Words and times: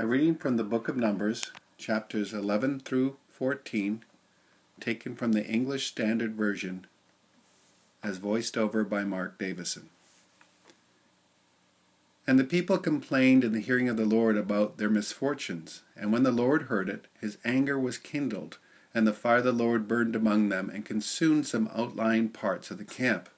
A 0.00 0.06
reading 0.06 0.36
from 0.36 0.56
the 0.56 0.64
book 0.64 0.88
of 0.88 0.96
Numbers, 0.96 1.50
chapters 1.76 2.32
11 2.32 2.80
through 2.80 3.18
14, 3.28 4.02
taken 4.80 5.14
from 5.14 5.32
the 5.32 5.44
English 5.44 5.88
Standard 5.88 6.36
Version, 6.36 6.86
as 8.02 8.16
voiced 8.16 8.56
over 8.56 8.82
by 8.82 9.04
Mark 9.04 9.36
Davison. 9.36 9.90
And 12.26 12.38
the 12.38 12.44
people 12.44 12.78
complained 12.78 13.44
in 13.44 13.52
the 13.52 13.60
hearing 13.60 13.90
of 13.90 13.98
the 13.98 14.06
Lord 14.06 14.38
about 14.38 14.78
their 14.78 14.88
misfortunes. 14.88 15.82
And 15.94 16.10
when 16.10 16.22
the 16.22 16.32
Lord 16.32 16.62
heard 16.62 16.88
it, 16.88 17.06
his 17.20 17.36
anger 17.44 17.78
was 17.78 17.98
kindled, 17.98 18.56
and 18.94 19.06
the 19.06 19.12
fire 19.12 19.36
of 19.36 19.44
the 19.44 19.52
Lord 19.52 19.86
burned 19.86 20.16
among 20.16 20.48
them, 20.48 20.70
and 20.70 20.82
consumed 20.82 21.46
some 21.46 21.68
outlying 21.76 22.30
parts 22.30 22.70
of 22.70 22.78
the 22.78 22.86
camp. 22.86 23.28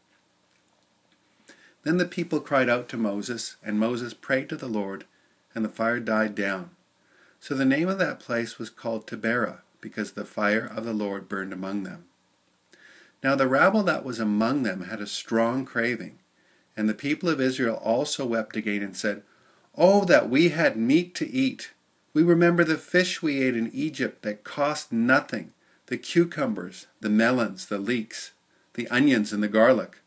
Then 1.83 1.97
the 1.97 2.05
people 2.05 2.39
cried 2.39 2.69
out 2.69 2.89
to 2.91 2.97
Moses, 2.97 3.57
and 3.65 3.81
Moses 3.81 4.15
prayed 4.15 4.49
to 4.51 4.57
the 4.57 4.69
Lord, 4.69 5.07
and 5.55 5.65
the 5.65 5.69
fire 5.69 6.01
died 6.01 6.35
down. 6.35 6.71
So 7.41 7.55
the 7.55 7.65
name 7.65 7.89
of 7.89 7.99
that 7.99 8.21
place 8.21 8.59
was 8.59 8.71
called 8.71 9.07
Taberah, 9.07 9.59
because 9.81 10.13
the 10.13 10.25
fire 10.25 10.65
of 10.65 10.85
the 10.85 10.93
Lord 10.93 11.29
burned 11.29 11.53
among 11.53 11.83
them. 11.83 12.05
Now 13.23 13.35
the 13.35 13.49
rabble 13.49 13.83
that 13.85 14.05
was 14.05 14.19
among 14.19 14.63
them 14.63 14.83
had 14.83 15.01
a 15.01 15.07
strong 15.07 15.65
craving, 15.65 16.19
and 16.77 16.89
the 16.89 16.95
people 16.95 17.29
of 17.29 17.41
Israel 17.41 17.77
also 17.77 18.25
wept 18.25 18.57
again 18.57 18.83
and 18.83 18.97
said, 18.97 19.23
Oh, 19.77 20.05
that 20.05 20.29
we 20.29 20.51
had 20.51 20.77
meat 20.77 21.15
to 21.17 21.29
eat! 21.29 21.73
We 22.15 22.23
remember 22.23 22.63
the 22.63 22.77
fish 22.77 23.23
we 23.23 23.43
ate 23.43 23.57
in 23.57 23.71
Egypt 23.73 24.23
that 24.23 24.45
cost 24.45 24.93
nothing, 24.93 25.53
the 25.87 25.97
cucumbers, 25.97 26.87
the 27.01 27.09
melons, 27.09 27.67
the 27.67 27.79
leeks, 27.79 28.33
the 28.75 28.89
onions, 28.89 29.33
and 29.33 29.43
the 29.43 29.49
garlic. 29.49 30.01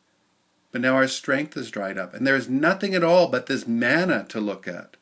But 0.72 0.81
now 0.81 0.95
our 0.95 1.08
strength 1.08 1.58
is 1.58 1.72
dried 1.72 1.98
up, 1.98 2.14
and 2.14 2.27
there 2.27 2.36
is 2.36 2.50
nothing 2.50 2.94
at 2.94 3.03
all 3.03 3.27
but 3.27 3.48
this 3.48 3.66
manna 3.66 4.25
to 4.30 4.39
look 4.39 4.67
at. 4.67 4.98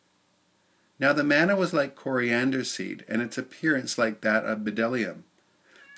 Now 1.04 1.12
the 1.12 1.22
manna 1.22 1.58
was 1.58 1.74
like 1.74 1.98
coriander 1.98 2.64
seed, 2.64 3.04
and 3.10 3.22
its 3.22 3.38
appearance 3.38 3.98
like 3.98 4.22
that 4.22 4.46
of 4.46 4.60
bdellium. 4.60 5.24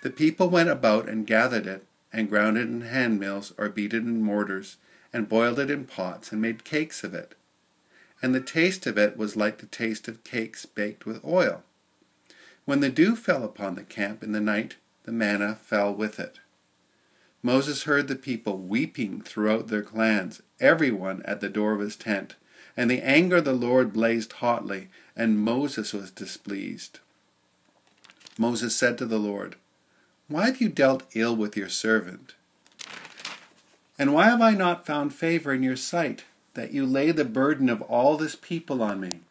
The 0.01 0.09
people 0.09 0.49
went 0.49 0.69
about 0.69 1.07
and 1.07 1.27
gathered 1.27 1.67
it, 1.67 1.85
and 2.11 2.27
ground 2.27 2.57
it 2.57 2.61
in 2.61 2.81
handmills, 2.81 3.53
or 3.55 3.69
beat 3.69 3.93
it 3.93 4.01
in 4.01 4.23
mortars, 4.23 4.77
and 5.13 5.29
boiled 5.29 5.59
it 5.59 5.69
in 5.69 5.85
pots, 5.85 6.31
and 6.31 6.41
made 6.41 6.63
cakes 6.63 7.03
of 7.03 7.13
it. 7.13 7.35
And 8.19 8.33
the 8.33 8.41
taste 8.41 8.87
of 8.87 8.97
it 8.97 9.15
was 9.15 9.35
like 9.35 9.59
the 9.59 9.67
taste 9.67 10.07
of 10.07 10.23
cakes 10.23 10.65
baked 10.65 11.05
with 11.05 11.23
oil. 11.23 11.61
When 12.65 12.79
the 12.79 12.89
dew 12.89 13.15
fell 13.15 13.43
upon 13.43 13.75
the 13.75 13.83
camp 13.83 14.23
in 14.23 14.31
the 14.31 14.41
night, 14.41 14.77
the 15.03 15.11
manna 15.11 15.53
fell 15.53 15.93
with 15.93 16.19
it. 16.19 16.39
Moses 17.43 17.83
heard 17.83 18.07
the 18.07 18.15
people 18.15 18.57
weeping 18.57 19.21
throughout 19.21 19.67
their 19.67 19.83
clans, 19.83 20.41
every 20.59 20.89
one 20.89 21.21
at 21.25 21.41
the 21.41 21.49
door 21.49 21.73
of 21.73 21.81
his 21.81 21.95
tent. 21.95 22.33
And 22.77 22.91
the 22.91 23.01
anger 23.01 23.37
of 23.37 23.45
the 23.45 23.53
Lord 23.53 23.93
blazed 23.93 24.33
hotly, 24.33 24.89
and 25.15 25.39
Moses 25.39 25.93
was 25.93 26.11
displeased. 26.11 26.99
Moses 28.37 28.75
said 28.75 28.97
to 28.97 29.05
the 29.05 29.19
Lord, 29.19 29.55
Why 30.27 30.47
have 30.47 30.59
you 30.59 30.67
dealt 30.67 31.03
ill 31.13 31.35
with 31.35 31.55
your 31.55 31.69
servant? 31.69 32.33
And 33.97 34.13
why 34.13 34.25
have 34.25 34.41
I 34.41 34.51
not 34.51 34.85
found 34.85 35.13
favor 35.13 35.53
in 35.53 35.63
your 35.63 35.77
sight, 35.77 36.25
that 36.53 36.73
you 36.73 36.85
lay 36.85 37.11
the 37.11 37.23
burden 37.23 37.69
of 37.69 37.81
all 37.83 38.17
this 38.17 38.35
people 38.35 38.83
on 38.83 38.99
me? 38.99 39.21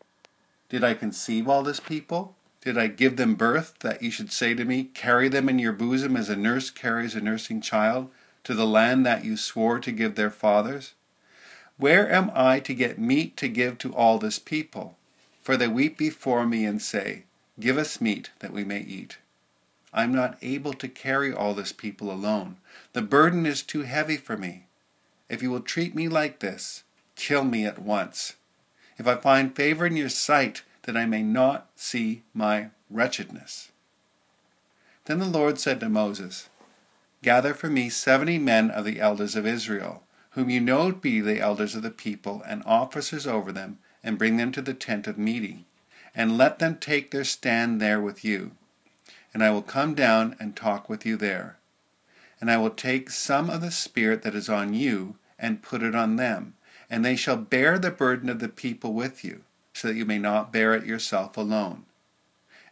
Did 0.71 0.83
I 0.83 0.95
conceive 0.95 1.49
all 1.49 1.63
this 1.63 1.81
people? 1.81 2.35
Did 2.63 2.79
I 2.79 2.87
give 2.87 3.17
them 3.17 3.35
birth, 3.35 3.75
that 3.81 4.03
you 4.03 4.11
should 4.11 4.33
say 4.33 4.55
to 4.55 4.65
me, 4.65 4.85
Carry 4.85 5.29
them 5.29 5.51
in 5.51 5.59
your 5.59 5.75
bosom 5.75 6.17
as 6.17 6.31
a 6.31 6.37
nurse 6.37 6.71
carries 6.71 7.15
a 7.15 7.21
nursing 7.21 7.61
child, 7.61 8.11
to 8.45 8.55
the 8.55 8.67
land 8.67 9.05
that 9.05 9.25
you 9.25 9.37
swore 9.37 9.79
to 9.81 9.93
give 9.93 10.15
their 10.15 10.31
fathers? 10.31 10.95
Where 11.77 12.11
am 12.11 12.31
I 12.35 12.61
to 12.61 12.75
get 12.75 12.99
meat 12.99 13.37
to 13.39 13.49
give 13.49 13.79
to 13.79 13.93
all 13.95 14.19
this 14.19 14.39
people? 14.39 14.97
For 15.43 15.57
they 15.57 15.69
weep 15.69 15.99
before 15.99 16.47
me 16.47 16.65
and 16.65 16.81
say, 16.81 17.25
Give 17.59 17.77
us 17.77 18.01
meat 18.01 18.31
that 18.39 18.53
we 18.53 18.65
may 18.65 18.81
eat. 18.81 19.19
I 19.93 20.05
am 20.05 20.15
not 20.15 20.39
able 20.41 20.73
to 20.75 20.89
carry 20.89 21.33
all 21.33 21.55
this 21.55 21.73
people 21.73 22.11
alone. 22.11 22.57
The 22.93 23.03
burden 23.03 23.45
is 23.45 23.63
too 23.63 23.83
heavy 23.83 24.17
for 24.17 24.37
me. 24.37 24.67
If 25.29 25.43
you 25.43 25.51
will 25.51 25.61
treat 25.61 25.95
me 25.95 26.09
like 26.09 26.39
this, 26.39 26.85
kill 27.17 27.45
me 27.45 27.67
at 27.67 27.79
once. 27.79 28.35
If 28.97 29.07
I 29.09 29.17
find 29.17 29.55
favor 29.55 29.87
in 29.87 29.97
your 29.97 30.09
sight, 30.09 30.63
that 30.83 30.97
I 30.97 31.07
may 31.07 31.23
not 31.23 31.69
see 31.75 32.23
my 32.33 32.71
wretchedness. 32.89 33.71
Then 35.07 35.19
the 35.19 35.27
Lord 35.27 35.59
said 35.59 35.81
to 35.81 35.89
Moses, 35.89 36.49
Gather 37.23 37.55
for 37.55 37.69
me 37.69 37.89
seventy 37.89 38.39
men 38.39 38.71
of 38.71 38.85
the 38.85 39.01
elders 39.01 39.35
of 39.35 39.47
Israel 39.47 40.04
whom 40.35 40.51
you 40.51 40.61
know 40.61 40.91
to 40.91 40.97
be 40.97 41.21
the 41.21 41.41
elders 41.41 41.77
of 41.77 41.83
the 41.83 41.91
people 41.91 42.43
and 42.47 42.63
officers 42.67 43.27
over 43.27 43.53
them, 43.53 43.79
and 44.03 44.19
bring 44.19 44.37
them 44.37 44.51
to 44.51 44.61
the 44.61 44.75
tent 44.75 45.07
of 45.07 45.17
meeting, 45.17 45.65
and 46.15 46.37
let 46.37 46.59
them 46.59 46.77
take 46.77 47.11
their 47.11 47.25
stand 47.25 47.81
there 47.81 48.01
with 48.01 48.25
you. 48.25 48.51
And 49.33 49.45
I 49.45 49.51
will 49.51 49.63
come 49.63 49.95
down 49.95 50.35
and 50.41 50.55
talk 50.55 50.89
with 50.89 51.07
you 51.07 51.17
there. 51.17 51.57
And 52.41 52.51
I 52.51 52.57
will 52.57 52.71
take 52.71 53.11
some 53.11 53.49
of 53.49 53.61
the 53.61 53.71
Spirit 53.71 54.23
that 54.23 54.35
is 54.35 54.49
on 54.49 54.75
you, 54.75 55.17
and 55.39 55.63
put 55.63 55.83
it 55.83 55.95
on 55.95 56.17
them, 56.17 56.55
and 56.91 57.05
they 57.05 57.17
shall 57.17 57.37
bear 57.37 57.79
the 57.79 57.91
burden 57.91 58.29
of 58.29 58.41
the 58.41 58.49
people 58.49 58.93
with 58.93 59.25
you, 59.25 59.43
so 59.73 59.89
that 59.89 59.97
you 59.97 60.05
may 60.05 60.19
not 60.19 60.53
bear 60.53 60.75
it 60.75 60.85
yourself 60.85 61.37
alone. 61.37 61.85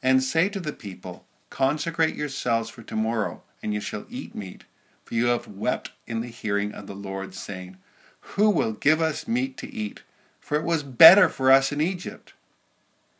And 0.02 0.22
say 0.22 0.48
to 0.48 0.60
the 0.60 0.72
people, 0.72 1.24
Consecrate 1.48 2.16
yourselves 2.16 2.70
for 2.70 2.82
tomorrow, 2.82 3.42
and 3.62 3.72
you 3.72 3.80
shall 3.80 4.04
eat 4.10 4.34
meat 4.34 4.64
for 5.12 5.16
you 5.16 5.26
have 5.26 5.46
wept 5.46 5.90
in 6.06 6.22
the 6.22 6.28
hearing 6.28 6.72
of 6.72 6.86
the 6.86 6.94
Lord, 6.94 7.34
saying, 7.34 7.76
Who 8.20 8.48
will 8.48 8.72
give 8.72 9.02
us 9.02 9.28
meat 9.28 9.58
to 9.58 9.70
eat? 9.70 10.00
For 10.40 10.56
it 10.56 10.64
was 10.64 10.82
better 10.82 11.28
for 11.28 11.52
us 11.52 11.70
in 11.70 11.82
Egypt. 11.82 12.32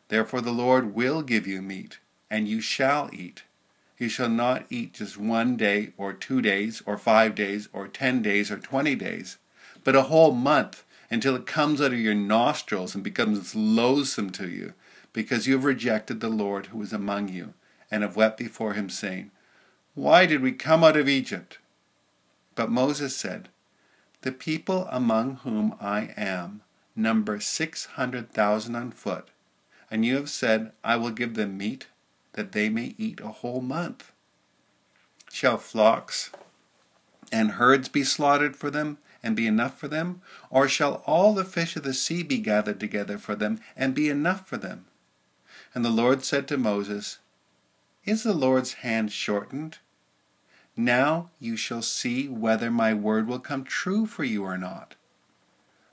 Therefore 0.09 0.41
the 0.41 0.53
Lord 0.53 0.95
will 0.95 1.21
give 1.21 1.47
you 1.47 1.61
meat, 1.61 1.99
and 2.31 2.49
you 2.49 2.63
shall 2.63 3.11
eat. 3.13 3.43
You 3.99 4.09
shall 4.09 4.31
not 4.31 4.65
eat 4.71 4.95
just 4.95 5.19
one 5.19 5.59
day, 5.59 5.93
or 5.99 6.15
two 6.15 6.41
days, 6.41 6.83
or 6.87 6.97
five 6.97 7.35
days, 7.35 7.69
or 7.75 7.89
ten 7.89 8.23
days, 8.23 8.51
or 8.51 8.57
twenty 8.57 8.95
days, 8.95 9.37
but 9.85 9.95
a 9.95 10.05
whole 10.05 10.33
month, 10.33 10.85
until 11.11 11.37
it 11.37 11.45
comes 11.45 11.79
out 11.79 11.93
of 11.93 12.01
your 12.01 12.15
nostrils 12.15 12.95
and 12.95 13.05
becomes 13.05 13.55
loathsome 13.55 14.31
to 14.31 14.49
you, 14.49 14.73
because 15.13 15.47
you 15.47 15.53
have 15.57 15.65
rejected 15.65 16.21
the 16.21 16.31
Lord 16.31 16.69
who 16.69 16.81
is 16.81 16.95
among 16.95 17.29
you, 17.29 17.53
and 17.91 18.03
have 18.03 18.17
wept 18.17 18.39
before 18.39 18.73
him, 18.73 18.89
saying, 18.89 19.31
Why 19.95 20.25
did 20.25 20.41
we 20.41 20.53
come 20.53 20.83
out 20.83 20.97
of 20.97 21.07
Egypt? 21.07 21.59
But 22.55 22.71
Moses 22.71 23.17
said, 23.17 23.49
The 24.23 24.33
people 24.33 24.87
among 24.91 25.37
whom 25.37 25.75
I 25.81 26.13
am 26.17 26.63
number 26.95 27.41
six 27.41 27.87
hundred 27.87 28.33
thousand 28.33 28.77
on 28.77 28.91
foot, 28.91 29.29
and 29.91 30.05
you 30.05 30.17
have 30.17 30.31
said, 30.31 30.73
I 30.85 30.97
will 30.97 31.11
give 31.11 31.35
them 31.35 31.57
meat, 31.57 31.87
that 32.35 32.53
they 32.53 32.69
may 32.69 32.95
eat 32.99 33.21
a 33.21 33.29
whole 33.29 33.61
month. 33.61 34.13
Shall 35.31 35.59
flocks 35.59 36.31
and 37.31 37.53
herds 37.53 37.89
be 37.89 38.05
slaughtered 38.05 38.55
for 38.57 38.71
them, 38.71 38.99
and 39.23 39.35
be 39.35 39.47
enough 39.47 39.79
for 39.79 39.89
them? 39.89 40.21
Or 40.51 40.69
shall 40.69 41.03
all 41.07 41.33
the 41.33 41.45
fish 41.45 41.77
of 41.77 41.85
the 41.85 41.95
sea 41.95 42.23
be 42.23 42.39
gathered 42.39 42.79
together 42.79 43.17
for 43.17 43.35
them, 43.35 43.61
and 43.77 43.95
be 43.95 44.11
enough 44.11 44.47
for 44.47 44.59
them? 44.59 44.87
And 45.75 45.85
the 45.85 45.91
Lord 45.91 46.25
said 46.25 46.47
to 46.49 46.59
Moses, 46.59 47.19
Is 48.05 48.23
the 48.23 48.35
Lord's 48.35 48.75
hand 48.75 49.13
shortened? 49.13 49.79
Now 50.77 51.31
you 51.39 51.57
shall 51.57 51.83
see 51.83 52.29
whether 52.29 52.71
my 52.71 52.95
word 52.95 53.27
will 53.27 53.39
come 53.39 53.65
true 53.65 54.07
for 54.07 54.25
you 54.25 54.45
or 54.45 54.57
not. 54.57 54.95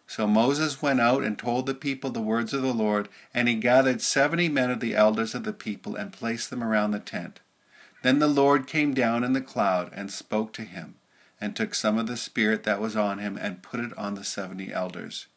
So 0.07 0.25
Moses 0.25 0.81
went 0.81 0.99
out 0.99 1.23
and 1.23 1.37
told 1.37 1.65
the 1.65 1.75
people 1.75 2.09
the 2.09 2.21
words 2.21 2.53
of 2.53 2.61
the 2.61 2.73
Lord, 2.73 3.09
and 3.33 3.47
he 3.47 3.55
gathered 3.55 4.01
seventy 4.01 4.49
men 4.49 4.71
of 4.71 4.79
the 4.79 4.95
elders 4.95 5.35
of 5.35 5.43
the 5.43 5.53
people 5.53 5.95
and 5.95 6.11
placed 6.11 6.49
them 6.49 6.63
around 6.63 6.91
the 6.91 6.99
tent. 6.99 7.41
Then 8.01 8.19
the 8.19 8.27
Lord 8.27 8.65
came 8.65 8.93
down 8.93 9.23
in 9.23 9.33
the 9.33 9.41
cloud 9.41 9.91
and 9.93 10.09
spoke 10.09 10.53
to 10.53 10.63
him, 10.63 10.95
and 11.39 11.55
took 11.55 11.75
some 11.75 11.97
of 11.97 12.07
the 12.07 12.17
Spirit 12.17 12.63
that 12.63 12.81
was 12.81 12.95
on 12.95 13.19
him 13.19 13.37
and 13.39 13.61
put 13.61 13.81
it 13.81 13.95
on 13.97 14.15
the 14.15 14.23
seventy 14.23 14.73
elders. 14.73 15.27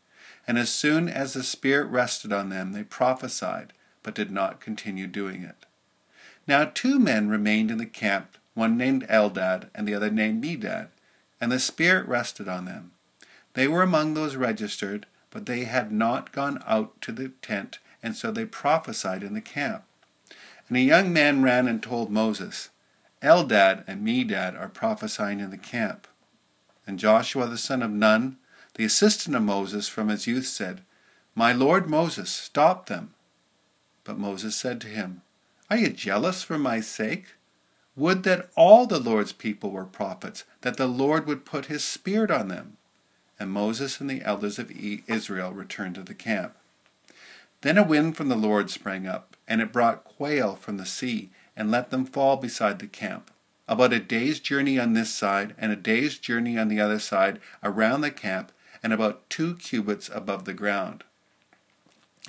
And 0.46 0.56
as 0.56 0.70
soon 0.70 1.08
as 1.08 1.34
the 1.34 1.42
Spirit 1.42 1.86
rested 1.86 2.32
on 2.32 2.48
them, 2.48 2.72
they 2.72 2.84
prophesied, 2.84 3.72
but 4.02 4.14
did 4.14 4.30
not 4.30 4.60
continue 4.60 5.06
doing 5.06 5.42
it. 5.42 5.66
Now 6.46 6.64
two 6.64 6.98
men 6.98 7.28
remained 7.28 7.70
in 7.70 7.78
the 7.78 7.86
camp 7.86 8.38
one 8.54 8.76
named 8.76 9.06
Eldad 9.08 9.68
and 9.74 9.86
the 9.86 9.94
other 9.94 10.10
named 10.10 10.42
Medad, 10.42 10.88
and 11.40 11.50
the 11.50 11.58
Spirit 11.58 12.06
rested 12.06 12.48
on 12.48 12.64
them. 12.64 12.92
They 13.54 13.68
were 13.68 13.82
among 13.82 14.14
those 14.14 14.36
registered, 14.36 15.06
but 15.30 15.46
they 15.46 15.64
had 15.64 15.90
not 15.90 16.32
gone 16.32 16.62
out 16.66 17.00
to 17.02 17.12
the 17.12 17.30
tent, 17.42 17.78
and 18.02 18.16
so 18.16 18.30
they 18.30 18.44
prophesied 18.44 19.22
in 19.22 19.34
the 19.34 19.40
camp. 19.40 19.84
And 20.68 20.76
a 20.76 20.80
young 20.80 21.12
man 21.12 21.42
ran 21.42 21.68
and 21.68 21.82
told 21.82 22.10
Moses, 22.10 22.70
Eldad 23.22 23.84
and 23.86 24.06
Medad 24.06 24.58
are 24.58 24.68
prophesying 24.68 25.40
in 25.40 25.50
the 25.50 25.58
camp. 25.58 26.06
And 26.86 26.98
Joshua 26.98 27.46
the 27.46 27.58
son 27.58 27.82
of 27.82 27.90
Nun, 27.90 28.36
the 28.74 28.84
assistant 28.84 29.36
of 29.36 29.42
Moses 29.42 29.88
from 29.88 30.08
his 30.08 30.26
youth, 30.26 30.46
said, 30.46 30.82
My 31.34 31.52
lord 31.52 31.88
Moses, 31.88 32.30
stop 32.30 32.86
them. 32.86 33.14
But 34.04 34.18
Moses 34.18 34.56
said 34.56 34.80
to 34.80 34.88
him, 34.88 35.22
Are 35.70 35.76
you 35.76 35.90
jealous 35.90 36.42
for 36.42 36.58
my 36.58 36.80
sake? 36.80 37.26
Would 37.94 38.22
that 38.22 38.48
all 38.56 38.86
the 38.86 38.98
Lord's 38.98 39.32
people 39.32 39.70
were 39.70 39.84
prophets, 39.84 40.44
that 40.62 40.76
the 40.76 40.86
Lord 40.86 41.26
would 41.26 41.44
put 41.44 41.66
his 41.66 41.84
Spirit 41.84 42.30
on 42.30 42.48
them. 42.48 42.78
And 43.38 43.50
Moses 43.50 44.00
and 44.00 44.08
the 44.08 44.22
elders 44.22 44.58
of 44.58 44.70
Israel 44.70 45.52
returned 45.52 45.96
to 45.96 46.02
the 46.02 46.14
camp. 46.14 46.54
Then 47.60 47.78
a 47.78 47.82
wind 47.82 48.16
from 48.16 48.28
the 48.28 48.36
Lord 48.36 48.70
sprang 48.70 49.06
up, 49.06 49.36
and 49.46 49.60
it 49.60 49.72
brought 49.72 50.04
quail 50.04 50.56
from 50.56 50.78
the 50.78 50.86
sea, 50.86 51.30
and 51.56 51.70
let 51.70 51.90
them 51.90 52.04
fall 52.04 52.36
beside 52.36 52.78
the 52.78 52.86
camp, 52.86 53.30
about 53.68 53.92
a 53.92 54.00
day's 54.00 54.40
journey 54.40 54.78
on 54.78 54.94
this 54.94 55.12
side, 55.12 55.54
and 55.58 55.70
a 55.70 55.76
day's 55.76 56.18
journey 56.18 56.58
on 56.58 56.68
the 56.68 56.80
other 56.80 56.98
side, 56.98 57.40
around 57.62 58.00
the 58.00 58.10
camp, 58.10 58.52
and 58.82 58.92
about 58.92 59.28
two 59.28 59.54
cubits 59.54 60.10
above 60.12 60.44
the 60.44 60.54
ground. 60.54 61.04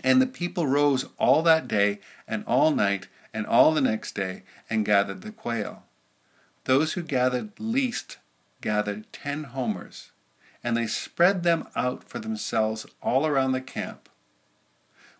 And 0.04 0.22
the 0.22 0.28
people 0.28 0.68
rose 0.68 1.06
all 1.18 1.42
that 1.44 1.68
day, 1.68 2.00
and 2.28 2.44
all 2.46 2.72
night, 2.72 3.08
and 3.34 3.46
all 3.48 3.74
the 3.74 3.82
next 3.82 4.14
day, 4.14 4.44
and 4.70 4.86
gathered 4.86 5.22
the 5.22 5.32
quail. 5.32 5.84
Those 6.66 6.94
who 6.94 7.04
gathered 7.04 7.60
least 7.60 8.18
gathered 8.62 9.12
ten 9.12 9.44
homers, 9.44 10.12
and 10.64 10.78
they 10.78 10.88
spread 10.88 11.44
them 11.44 11.68
out 11.76 12.04
for 12.04 12.20
themselves 12.20 12.86
all 13.02 13.26
around 13.26 13.52
the 13.52 13.62
camp. 13.62 14.08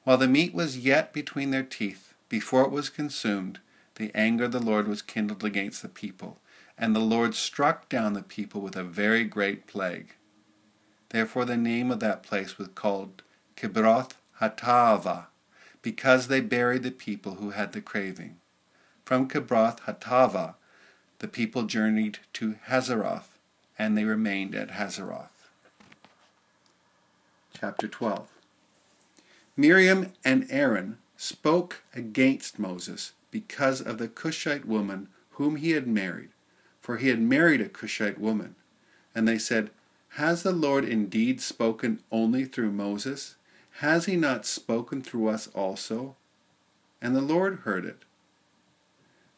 While 0.04 0.18
the 0.18 0.28
meat 0.28 0.54
was 0.54 0.78
yet 0.78 1.14
between 1.14 1.52
their 1.52 1.64
teeth, 1.64 2.14
before 2.30 2.64
it 2.64 2.72
was 2.72 2.90
consumed, 2.90 3.60
the 3.96 4.12
anger 4.16 4.46
of 4.46 4.52
the 4.52 4.60
Lord 4.60 4.88
was 4.88 5.02
kindled 5.02 5.44
against 5.44 5.82
the 5.82 5.90
people, 5.90 6.40
and 6.78 6.96
the 6.96 7.00
Lord 7.00 7.36
struck 7.36 7.90
down 7.90 8.14
the 8.14 8.24
people 8.24 8.62
with 8.62 8.76
a 8.76 8.84
very 8.84 9.24
great 9.24 9.68
plague. 9.68 10.16
Therefore 11.10 11.46
the 11.46 11.58
name 11.58 11.92
of 11.92 12.00
that 12.00 12.24
place 12.24 12.58
was 12.58 12.70
called 12.70 13.22
Kibroth 13.56 14.14
Hattaavah, 14.40 15.28
because 15.84 16.28
they 16.28 16.42
buried 16.42 16.82
the 16.82 16.92
people 16.92 17.36
who 17.36 17.52
had 17.52 17.74
the 17.74 17.82
craving. 17.82 18.38
From 19.06 19.30
Kibroth 19.30 19.82
Hattaavah 19.82 20.56
the 21.20 21.28
people 21.30 21.64
journeyed 21.64 22.20
to 22.34 22.56
Hazeroth, 22.68 23.38
and 23.80 23.98
they 23.98 24.04
remained 24.04 24.56
at 24.56 24.72
Hazeroth. 24.72 25.30
Chapter 27.58 27.88
12 27.88 28.28
Miriam 29.56 30.12
and 30.26 30.48
Aaron 30.50 30.98
spoke 31.16 31.84
against 31.96 32.60
Moses 32.60 33.14
because 33.32 33.80
of 33.80 34.00
the 34.00 34.08
Cushite 34.08 34.66
woman 34.66 35.08
whom 35.32 35.56
he 35.56 35.72
had 35.72 35.88
married, 35.88 36.30
for 36.82 36.98
he 36.98 37.08
had 37.08 37.22
married 37.22 37.62
a 37.62 37.70
Cushite 37.70 38.20
woman. 38.20 38.56
And 39.16 39.28
they 39.28 39.38
said, 39.38 39.70
Has 40.16 40.44
the 40.44 40.52
Lord 40.52 40.84
indeed 40.84 41.40
spoken 41.40 42.00
only 42.12 42.46
through 42.46 42.72
Moses? 42.72 43.36
Has 43.84 44.06
he 44.06 44.16
not 44.16 44.46
spoken 44.46 45.02
through 45.02 45.28
us 45.28 45.48
also? 45.48 46.16
And 47.02 47.14
the 47.14 47.22
Lord 47.22 47.64
heard 47.66 47.84
it. 47.84 48.04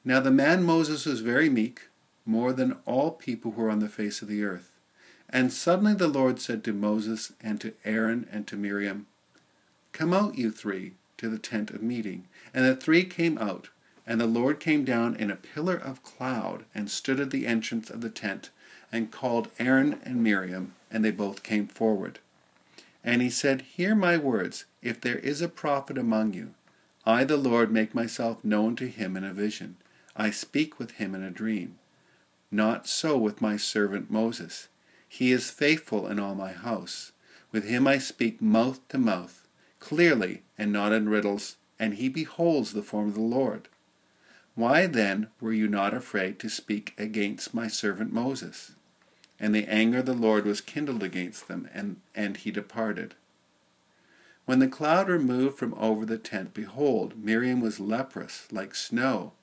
Now 0.04 0.20
the 0.20 0.30
man 0.30 0.62
Moses 0.62 1.08
was 1.08 1.22
very 1.22 1.50
meek, 1.50 1.90
more 2.28 2.54
than 2.54 2.78
all 2.86 3.10
people 3.10 3.54
who 3.54 3.64
are 3.64 3.72
on 3.72 3.80
the 3.80 3.90
face 3.90 4.22
of 4.22 4.28
the 4.28 4.44
earth. 4.44 4.72
And 5.32 5.52
suddenly 5.52 5.96
the 5.96 6.08
Lord 6.08 6.40
said 6.40 6.64
to 6.64 6.74
Moses 6.74 7.34
and 7.42 7.60
to 7.60 7.74
Aaron 7.84 8.28
and 8.32 8.46
to 8.46 8.56
Miriam, 8.56 9.08
Come 9.94 10.14
out, 10.14 10.38
you 10.38 10.52
three, 10.52 10.94
to 11.18 11.28
the 11.28 11.40
tent 11.40 11.72
of 11.72 11.82
meeting. 11.82 12.28
And 12.54 12.66
the 12.66 12.76
three 12.76 13.04
came 13.04 13.40
out, 13.40 13.70
and 14.06 14.22
the 14.22 14.28
Lord 14.28 14.60
came 14.60 14.86
down 14.86 15.16
in 15.16 15.32
a 15.32 15.36
pillar 15.36 15.76
of 15.76 16.04
cloud, 16.04 16.66
and 16.76 16.92
stood 16.92 17.20
at 17.20 17.32
the 17.32 17.48
entrance 17.48 17.90
of 17.90 18.02
the 18.02 18.12
tent, 18.12 18.52
and 18.92 19.10
called 19.10 19.50
Aaron 19.58 20.00
and 20.04 20.22
Miriam, 20.22 20.76
and 20.92 21.04
they 21.04 21.10
both 21.10 21.42
came 21.42 21.66
forward. 21.66 22.20
And 23.06 23.22
he 23.22 23.30
said, 23.30 23.62
Hear 23.62 23.96
my 23.96 24.18
words, 24.18 24.66
if 24.82 25.00
there 25.00 25.20
is 25.20 25.42
a 25.42 25.48
prophet 25.48 25.98
among 25.98 26.34
you, 26.34 26.56
I 27.06 27.24
the 27.24 27.38
Lord 27.38 27.72
make 27.72 27.96
myself 27.96 28.44
known 28.44 28.76
to 28.76 28.90
him 28.90 29.16
in 29.16 29.24
a 29.24 29.32
vision. 29.32 29.78
I 30.18 30.32
speak 30.32 30.78
with 30.80 30.92
him 30.92 31.16
in 31.16 31.24
a 31.24 31.32
dream. 31.32 31.78
Not 32.52 32.88
so 32.88 33.18
with 33.18 33.42
my 33.42 33.56
servant 33.56 34.12
Moses. 34.12 34.68
He 35.08 35.32
is 35.32 35.50
faithful 35.50 36.08
in 36.08 36.20
all 36.20 36.36
my 36.36 36.52
house. 36.52 37.14
With 37.54 37.66
him 37.66 37.88
I 37.88 38.00
speak 38.00 38.42
mouth 38.42 38.86
to 38.90 38.98
mouth 38.98 39.46
clearly 39.86 40.42
and 40.58 40.74
not 40.74 40.92
in 40.92 41.08
riddles, 41.08 41.58
and 41.78 41.94
he 41.94 42.10
beholds 42.10 42.74
the 42.74 42.82
form 42.82 43.10
of 43.10 43.14
the 43.14 43.22
Lord. 43.22 43.68
Why 44.56 44.88
then 44.88 45.28
were 45.40 45.54
you 45.54 45.68
not 45.68 45.94
afraid 45.94 46.40
to 46.40 46.50
speak 46.50 46.96
against 46.98 47.54
my 47.54 47.68
servant 47.68 48.12
Moses? 48.12 48.72
And 49.40 49.54
the 49.54 49.68
anger 49.68 50.00
of 50.00 50.06
the 50.06 50.14
Lord 50.14 50.46
was 50.46 50.62
kindled 50.62 51.04
against 51.04 51.48
them, 51.48 51.70
and, 51.74 51.98
and 52.16 52.38
he 52.38 52.52
departed. 52.52 53.16
When 54.46 54.60
the 54.60 54.68
cloud 54.68 55.10
removed 55.10 55.58
from 55.58 55.74
over 55.74 56.06
the 56.06 56.18
tent, 56.18 56.54
behold, 56.54 57.18
Miriam 57.18 57.62
was 57.62 57.80
leprous, 57.80 58.48
like 58.52 58.76
snow. 58.76 59.34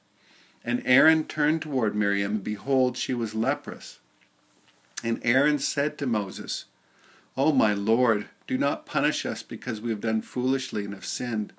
And 0.65 0.81
Aaron 0.85 1.25
turned 1.25 1.61
toward 1.61 1.95
Miriam, 1.97 2.37
and 2.37 2.45
behold, 2.45 2.97
she 2.97 3.13
was 3.13 3.35
leprous. 3.35 3.99
And 5.03 5.21
Aaron 5.25 5.59
said 5.59 5.99
to 5.99 6.07
Moses, 6.07 6.67
O 7.37 7.53
my 7.53 7.75
Lord, 7.75 8.29
do 8.47 8.57
not 8.57 8.87
punish 8.87 9.27
us 9.27 9.43
because 9.43 9.81
we 9.81 9.91
have 9.91 10.01
done 10.01 10.23
foolishly 10.23 10.85
and 10.85 10.95
have 10.95 11.05
sinned. 11.05 11.53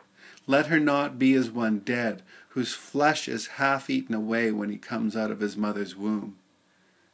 Let 0.48 0.68
her 0.68 0.80
not 0.80 1.20
be 1.20 1.34
as 1.34 1.50
one 1.50 1.80
dead, 1.80 2.22
whose 2.50 2.74
flesh 2.74 3.28
is 3.28 3.48
half 3.48 3.90
eaten 3.90 4.16
away 4.16 4.52
when 4.52 4.70
he 4.70 4.78
comes 4.78 5.18
out 5.18 5.32
of 5.32 5.40
his 5.40 5.58
mother's 5.58 5.96
womb. 5.96 6.38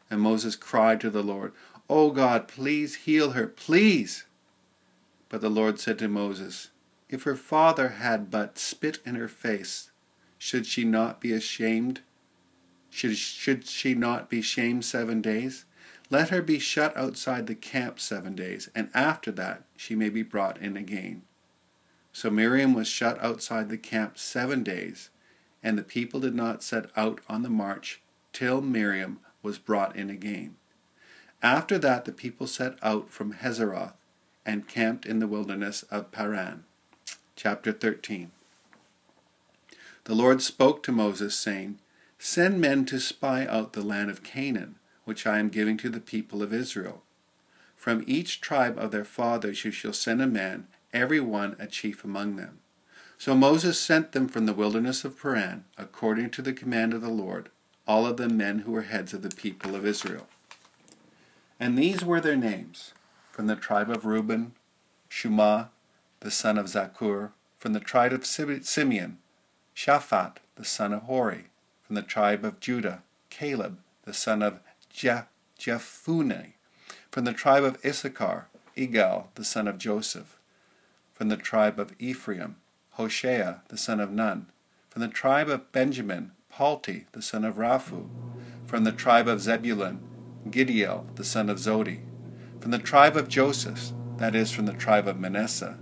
And 0.10 0.22
Moses 0.22 0.56
cried 0.56 1.00
to 1.02 1.10
the 1.10 1.24
Lord, 1.24 1.54
O 1.90 2.08
oh 2.08 2.12
God, 2.12 2.48
please 2.48 2.96
heal 2.96 3.32
her, 3.32 3.48
please. 3.48 4.26
But 5.28 5.42
the 5.42 5.50
Lord 5.50 5.80
said 5.80 5.98
to 6.00 6.08
Moses, 6.08 6.70
If 7.10 7.24
her 7.24 7.36
father 7.36 7.90
had 7.90 8.30
but 8.30 8.58
spit 8.58 9.00
in 9.06 9.16
her 9.16 9.28
face, 9.28 9.92
should 10.38 10.66
she 10.66 10.84
not 10.84 11.20
be 11.20 11.32
ashamed? 11.32 12.02
Should, 12.90 13.18
should 13.18 13.68
she 13.68 13.94
not 13.94 14.30
be 14.30 14.42
shamed 14.42 14.86
seven 14.86 15.22
days? 15.22 15.66
Let 16.10 16.30
her 16.30 16.42
be 16.42 16.58
shut 16.58 16.96
outside 16.98 17.46
the 17.46 17.56
camp 17.56 18.00
seven 18.00 18.36
days, 18.36 18.70
and 18.74 18.90
after 18.96 19.32
that 19.34 19.64
she 19.76 19.96
may 19.96 20.10
be 20.10 20.24
brought 20.24 20.58
in 20.60 20.76
again. 20.76 21.22
So 22.12 22.32
Miriam 22.32 22.74
was 22.74 22.88
shut 22.88 23.22
outside 23.24 23.70
the 23.70 23.78
camp 23.78 24.18
seven 24.18 24.64
days, 24.64 25.10
and 25.62 25.78
the 25.78 25.84
people 25.84 26.20
did 26.20 26.34
not 26.34 26.64
set 26.64 26.90
out 26.96 27.22
on 27.30 27.44
the 27.44 27.50
march 27.50 28.02
till 28.34 28.62
Miriam 28.62 29.20
was 29.42 29.58
brought 29.58 29.96
in 29.96 30.10
again. 30.10 30.56
After 31.42 31.78
that 31.80 32.06
the 32.06 32.12
people 32.12 32.48
set 32.48 32.78
out 32.82 33.10
from 33.10 33.34
Hazeroth 33.34 33.94
and 34.46 34.68
camped 34.68 35.06
in 35.06 35.20
the 35.20 35.28
wilderness 35.28 35.84
of 35.84 36.12
Paran. 36.12 36.64
Chapter 37.36 37.72
13 37.72 38.32
The 40.04 40.16
Lord 40.16 40.42
spoke 40.42 40.84
to 40.84 40.92
Moses, 40.92 41.36
saying, 41.36 41.80
Send 42.18 42.60
men 42.60 42.86
to 42.86 43.00
spy 43.00 43.46
out 43.48 43.74
the 43.74 43.82
land 43.82 44.10
of 44.10 44.24
Canaan 44.24 44.76
which 45.10 45.26
I 45.26 45.40
am 45.40 45.50
giving 45.50 45.76
to 45.78 45.90
the 45.90 46.00
people 46.00 46.44
of 46.44 46.54
Israel. 46.54 47.02
From 47.76 48.04
each 48.06 48.42
tribe 48.42 48.78
of 48.78 48.92
their 48.92 49.04
fathers 49.04 49.66
you 49.66 49.72
shall 49.72 49.92
send 49.92 50.22
a 50.22 50.28
man, 50.28 50.68
every 50.94 51.20
one 51.20 51.56
a 51.58 51.66
chief 51.66 52.04
among 52.04 52.36
them. 52.36 52.60
So 53.18 53.34
Moses 53.34 53.80
sent 53.80 54.12
them 54.12 54.28
from 54.28 54.46
the 54.46 54.54
wilderness 54.54 55.04
of 55.04 55.19
Paran, 55.19 55.66
according 55.80 56.30
to 56.30 56.44
the 56.44 56.54
command 56.54 56.94
of 56.94 57.02
the 57.02 57.10
Lord, 57.10 57.50
all 57.90 58.06
of 58.06 58.18
them 58.18 58.38
men 58.38 58.60
who 58.60 58.72
were 58.72 58.84
heads 58.84 59.16
of 59.16 59.24
the 59.24 59.36
people 59.36 59.76
of 59.76 59.84
Israel. 59.84 60.28
And 61.60 61.76
these 61.76 62.06
were 62.06 62.22
their 62.22 62.36
names 62.36 62.94
from 63.31 63.48
the 63.48 63.56
tribe 63.56 63.90
of 63.90 64.06
Reuben, 64.06 64.54
Shammua, 65.10 65.69
the 66.19 66.30
son 66.30 66.60
of 66.60 66.68
Zaccur, 66.68 67.31
from 67.58 67.74
the 67.74 67.80
tribe 67.80 68.14
of 68.14 68.28
Simeon, 68.28 69.18
Shaphat, 69.76 70.36
the 70.56 70.66
son 70.66 70.94
of 70.94 71.02
Hori, 71.04 71.46
from 71.81 71.96
the 71.96 72.04
tribe 72.04 72.46
of 72.46 72.60
Judah, 72.60 73.02
Caleb, 73.31 73.80
the 74.04 74.14
son 74.14 74.44
of 74.44 74.60
Jephunneh. 74.94 76.54
From 77.10 77.26
the 77.26 77.34
tribe 77.34 77.64
of 77.64 77.84
Issachar, 77.84 78.50
Igal, 78.78 79.26
the 79.34 79.44
son 79.44 79.68
of 79.68 79.80
Joseph. 79.80 80.38
From 81.16 81.30
the 81.30 81.38
tribe 81.38 81.80
of 81.80 81.96
Ephraim, 81.98 82.58
Hoshea, 82.92 83.62
the 83.69 83.78
son 83.78 84.00
of 84.00 84.12
Nun. 84.12 84.46
From 84.92 85.02
the 85.02 85.08
tribe 85.08 85.50
of 85.50 85.72
Benjamin, 85.72 86.34
Palti, 86.59 87.06
the 87.13 87.21
son 87.21 87.45
of 87.45 87.56
Raphu. 87.56 88.09
From 88.66 88.83
the 88.83 88.92
tribe 88.92 89.30
of 89.30 89.39
Zebulun, 89.39 90.01
Gaddiel, 90.49 91.06
the 91.16 91.23
son 91.23 91.49
of 91.49 91.57
Sodi. 91.57 92.01
From 92.59 92.71
the 92.71 92.78
tribe 92.78 93.16
of 93.16 93.30
Joseph, 93.30 93.94
that 94.18 94.35
is, 94.35 94.51
from 94.51 94.66
the 94.66 94.73
tribe 94.73 95.07
of 95.07 95.18
Manasseh, 95.18 95.78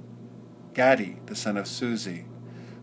Gaddi, 0.76 1.26
the 1.26 1.36
son 1.36 1.58
of 1.58 1.66
Susi. 1.66 2.26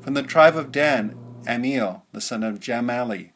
From 0.01 0.15
the 0.15 0.25
tribe 0.25 0.57
of 0.57 0.73
Dan, 0.73 1.15
Ammiel, 1.47 2.03
the 2.11 2.21
son 2.21 2.43
of 2.43 2.59
Gemalli. 2.59 3.31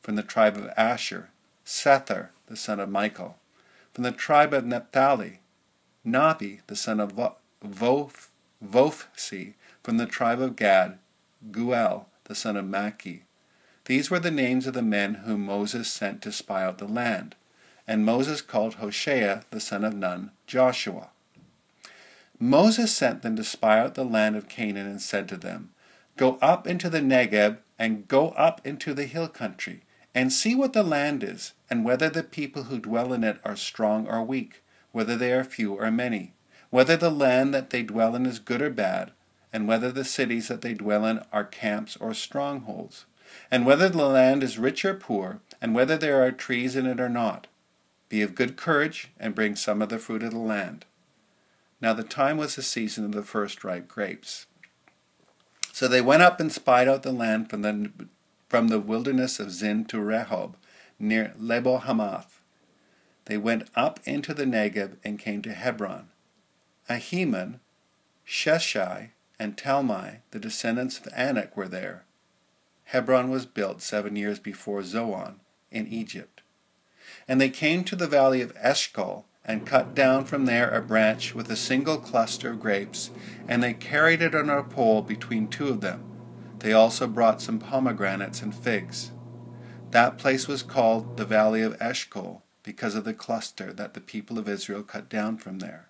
From 0.00 0.14
the 0.14 0.22
tribe 0.22 0.56
of 0.56 0.70
Asher, 0.76 1.30
Sethur, 1.66 2.28
the 2.46 2.54
son 2.54 2.78
of 2.78 2.88
Michael. 2.88 3.36
From 3.92 4.04
the 4.04 4.12
tribe 4.12 4.54
of 4.54 4.64
Naphtali, 4.64 5.40
Nahbi, 6.06 6.60
the 6.68 6.76
son 6.76 7.00
of 7.00 7.14
Vophsi. 7.64 8.14
From 9.82 9.96
the 9.96 10.06
tribe 10.06 10.40
of 10.40 10.54
Gad, 10.54 10.98
Geuel, 11.50 12.04
the 12.26 12.36
son 12.36 12.56
of 12.56 12.64
Machi. 12.64 13.23
These 13.86 14.10
were 14.10 14.18
the 14.18 14.30
names 14.30 14.66
of 14.66 14.74
the 14.74 14.82
men 14.82 15.14
whom 15.14 15.44
Moses 15.44 15.88
sent 15.88 16.22
to 16.22 16.32
spy 16.32 16.64
out 16.64 16.78
the 16.78 16.88
land. 16.88 17.34
And 17.86 18.04
Moses 18.04 18.40
called 18.40 18.76
Hoshea, 18.76 19.42
the 19.50 19.60
son 19.60 19.84
of 19.84 19.94
Nun, 19.94 20.30
Joshua. 20.46 21.08
Moses 22.38 22.92
sent 22.94 23.22
them 23.22 23.36
to 23.36 23.44
spy 23.44 23.78
out 23.78 23.94
the 23.94 24.04
land 24.04 24.36
of 24.36 24.48
Canaan 24.48 24.86
and 24.86 25.02
said 25.02 25.28
to 25.28 25.36
them, 25.36 25.70
Go 26.16 26.38
up 26.40 26.66
into 26.66 26.88
the 26.88 27.00
Negeb 27.00 27.58
and 27.78 28.08
go 28.08 28.30
up 28.30 28.60
into 28.64 28.94
the 28.94 29.04
hill 29.04 29.28
country 29.28 29.82
and 30.14 30.32
see 30.32 30.54
what 30.54 30.72
the 30.72 30.82
land 30.82 31.24
is, 31.24 31.52
and 31.68 31.84
whether 31.84 32.08
the 32.08 32.22
people 32.22 32.64
who 32.64 32.78
dwell 32.78 33.12
in 33.12 33.24
it 33.24 33.38
are 33.44 33.56
strong 33.56 34.06
or 34.06 34.22
weak, 34.22 34.62
whether 34.92 35.16
they 35.16 35.32
are 35.32 35.42
few 35.42 35.74
or 35.74 35.90
many, 35.90 36.32
whether 36.70 36.96
the 36.96 37.10
land 37.10 37.52
that 37.52 37.70
they 37.70 37.82
dwell 37.82 38.14
in 38.14 38.24
is 38.24 38.38
good 38.38 38.62
or 38.62 38.70
bad, 38.70 39.10
and 39.52 39.66
whether 39.66 39.90
the 39.90 40.04
cities 40.04 40.48
that 40.48 40.62
they 40.62 40.72
dwell 40.72 41.04
in 41.04 41.20
are 41.32 41.44
camps 41.44 41.96
or 41.96 42.14
strongholds, 42.14 43.06
and 43.50 43.66
whether 43.66 43.88
the 43.88 44.06
land 44.06 44.42
is 44.42 44.58
rich 44.58 44.84
or 44.84 44.94
poor, 44.94 45.40
and 45.60 45.74
whether 45.74 45.96
there 45.96 46.22
are 46.22 46.30
trees 46.30 46.76
in 46.76 46.86
it 46.86 47.00
or 47.00 47.08
not. 47.08 47.46
Be 48.08 48.22
of 48.22 48.34
good 48.34 48.56
courage, 48.56 49.10
and 49.18 49.34
bring 49.34 49.56
some 49.56 49.82
of 49.82 49.88
the 49.88 49.98
fruit 49.98 50.22
of 50.22 50.32
the 50.32 50.38
land. 50.38 50.84
Now 51.80 51.92
the 51.92 52.04
time 52.04 52.36
was 52.36 52.56
the 52.56 52.62
season 52.62 53.04
of 53.04 53.12
the 53.12 53.22
first 53.22 53.64
ripe 53.64 53.88
grapes. 53.88 54.46
So 55.72 55.88
they 55.88 56.00
went 56.00 56.22
up 56.22 56.38
and 56.38 56.52
spied 56.52 56.88
out 56.88 57.02
the 57.02 57.12
land 57.12 57.50
from 57.50 57.62
the, 57.62 57.90
from 58.48 58.68
the 58.68 58.78
wilderness 58.78 59.40
of 59.40 59.50
Zin 59.50 59.84
to 59.86 59.96
Rehob, 59.96 60.54
near 60.98 61.34
Lebo 61.38 61.78
Hamath. 61.78 62.40
They 63.24 63.36
went 63.36 63.68
up 63.74 64.00
into 64.04 64.34
the 64.34 64.44
Negeb 64.44 64.98
and 65.02 65.18
came 65.18 65.42
to 65.42 65.52
Hebron. 65.52 66.10
Ahiman, 66.88 67.60
Sheshai, 68.26 69.10
and 69.38 69.56
Talmai, 69.56 70.18
the 70.30 70.38
descendants 70.38 70.98
of 70.98 71.08
Anak, 71.14 71.56
were 71.56 71.68
there. 71.68 72.04
Hebron 72.84 73.30
was 73.30 73.46
built 73.46 73.82
seven 73.82 74.16
years 74.16 74.38
before 74.38 74.82
Zoan 74.82 75.40
in 75.70 75.86
Egypt. 75.86 76.42
And 77.26 77.40
they 77.40 77.50
came 77.50 77.84
to 77.84 77.96
the 77.96 78.06
valley 78.06 78.40
of 78.40 78.56
Eshcol, 78.60 79.26
and 79.46 79.66
cut 79.66 79.94
down 79.94 80.24
from 80.24 80.46
there 80.46 80.70
a 80.70 80.80
branch 80.80 81.34
with 81.34 81.50
a 81.50 81.56
single 81.56 81.98
cluster 81.98 82.52
of 82.52 82.60
grapes, 82.60 83.10
and 83.46 83.62
they 83.62 83.74
carried 83.74 84.22
it 84.22 84.34
on 84.34 84.48
a 84.48 84.62
pole 84.62 85.02
between 85.02 85.48
two 85.48 85.68
of 85.68 85.82
them. 85.82 86.02
They 86.60 86.72
also 86.72 87.06
brought 87.06 87.42
some 87.42 87.58
pomegranates 87.58 88.40
and 88.40 88.54
figs. 88.54 89.10
That 89.90 90.16
place 90.16 90.48
was 90.48 90.62
called 90.62 91.18
the 91.18 91.26
Valley 91.26 91.60
of 91.60 91.76
Eshcol, 91.80 92.42
because 92.62 92.94
of 92.94 93.04
the 93.04 93.12
cluster 93.12 93.70
that 93.74 93.92
the 93.92 94.00
people 94.00 94.38
of 94.38 94.48
Israel 94.48 94.82
cut 94.82 95.10
down 95.10 95.36
from 95.36 95.58
there. 95.58 95.88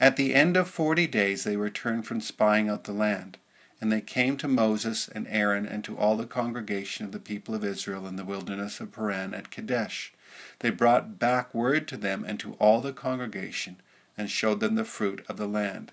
At 0.00 0.16
the 0.16 0.34
end 0.34 0.56
of 0.56 0.68
forty 0.68 1.06
days 1.06 1.44
they 1.44 1.56
returned 1.56 2.06
from 2.06 2.22
spying 2.22 2.70
out 2.70 2.84
the 2.84 2.92
land, 2.92 3.36
and 3.80 3.92
they 3.92 4.00
came 4.00 4.36
to 4.36 4.48
Moses 4.48 5.08
and 5.08 5.26
Aaron 5.28 5.66
and 5.66 5.84
to 5.84 5.96
all 5.96 6.16
the 6.16 6.26
congregation 6.26 7.06
of 7.06 7.12
the 7.12 7.20
people 7.20 7.54
of 7.54 7.64
Israel 7.64 8.06
in 8.06 8.16
the 8.16 8.24
wilderness 8.24 8.80
of 8.80 8.92
Paran 8.92 9.34
at 9.34 9.50
Kadesh 9.50 10.12
they 10.60 10.70
brought 10.70 11.18
back 11.18 11.54
word 11.54 11.88
to 11.88 11.96
them 11.96 12.24
and 12.26 12.38
to 12.40 12.54
all 12.54 12.80
the 12.80 12.92
congregation, 12.92 13.80
and 14.16 14.30
showed 14.30 14.60
them 14.60 14.74
the 14.74 14.84
fruit 14.84 15.24
of 15.28 15.36
the 15.36 15.46
land. 15.46 15.92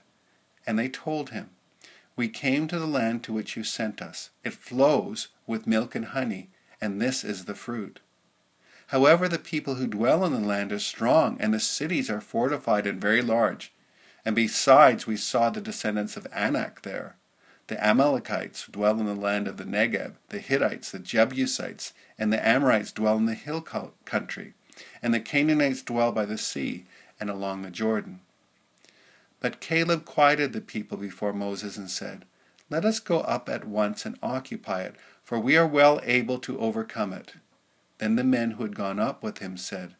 And 0.65 0.79
they 0.79 0.89
told 0.89 1.29
him, 1.29 1.51
We 2.15 2.27
came 2.27 2.67
to 2.67 2.79
the 2.79 2.87
land 2.87 3.23
to 3.23 3.33
which 3.33 3.55
you 3.55 3.63
sent 3.63 4.01
us. 4.01 4.31
It 4.43 4.53
flows 4.53 5.29
with 5.45 5.67
milk 5.67 5.95
and 5.95 6.05
honey, 6.05 6.49
and 6.81 7.01
this 7.01 7.23
is 7.23 7.45
the 7.45 7.55
fruit. 7.55 7.99
However, 8.87 9.27
the 9.27 9.39
people 9.39 9.75
who 9.75 9.87
dwell 9.87 10.25
in 10.25 10.33
the 10.33 10.39
land 10.39 10.71
are 10.71 10.79
strong, 10.79 11.37
and 11.39 11.53
the 11.53 11.59
cities 11.59 12.09
are 12.09 12.21
fortified 12.21 12.85
and 12.87 13.01
very 13.01 13.21
large. 13.21 13.71
And 14.23 14.35
besides, 14.35 15.05
we 15.05 15.17
saw 15.17 15.49
the 15.49 15.61
descendants 15.61 16.17
of 16.17 16.27
Anak 16.31 16.81
there. 16.81 17.15
The 17.67 17.83
Amalekites 17.83 18.67
dwell 18.67 18.99
in 18.99 19.07
the 19.07 19.15
land 19.15 19.47
of 19.47 19.57
the 19.57 19.63
Negeb, 19.63 20.13
the 20.29 20.39
Hittites, 20.39 20.91
the 20.91 20.99
Jebusites, 20.99 21.93
and 22.17 22.31
the 22.31 22.47
Amorites 22.47 22.91
dwell 22.91 23.17
in 23.17 23.25
the 23.25 23.33
hill 23.33 23.61
country, 23.61 24.53
and 25.01 25.13
the 25.13 25.19
Canaanites 25.19 25.81
dwell 25.81 26.11
by 26.11 26.25
the 26.25 26.37
sea 26.37 26.85
and 27.19 27.29
along 27.29 27.61
the 27.63 27.71
Jordan. 27.71 28.19
But 29.39 29.59
Caleb 29.61 30.05
quieted 30.05 30.53
the 30.53 30.61
people 30.61 30.97
before 30.97 31.33
Moses 31.33 31.75
and 31.77 31.89
said, 31.89 32.25
Let 32.69 32.85
us 32.85 32.99
go 32.99 33.21
up 33.21 33.49
at 33.49 33.65
once 33.65 34.05
and 34.05 34.19
occupy 34.21 34.83
it, 34.83 34.95
for 35.23 35.39
we 35.39 35.57
are 35.57 35.67
well 35.67 35.99
able 36.03 36.37
to 36.39 36.59
overcome 36.59 37.13
it. 37.13 37.33
Then 37.97 38.15
the 38.15 38.23
men 38.23 38.51
who 38.51 38.63
had 38.63 38.75
gone 38.75 38.99
up 38.99 39.23
with 39.23 39.39
him 39.39 39.57
said, 39.57 39.95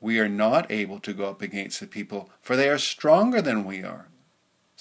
We 0.00 0.20
are 0.20 0.28
not 0.28 0.70
able 0.70 1.00
to 1.00 1.12
go 1.12 1.26
up 1.26 1.42
against 1.42 1.80
the 1.80 1.86
people, 1.86 2.30
for 2.40 2.56
they 2.56 2.68
are 2.68 2.78
stronger 2.78 3.42
than 3.42 3.64
we 3.64 3.82
are. 3.82 4.06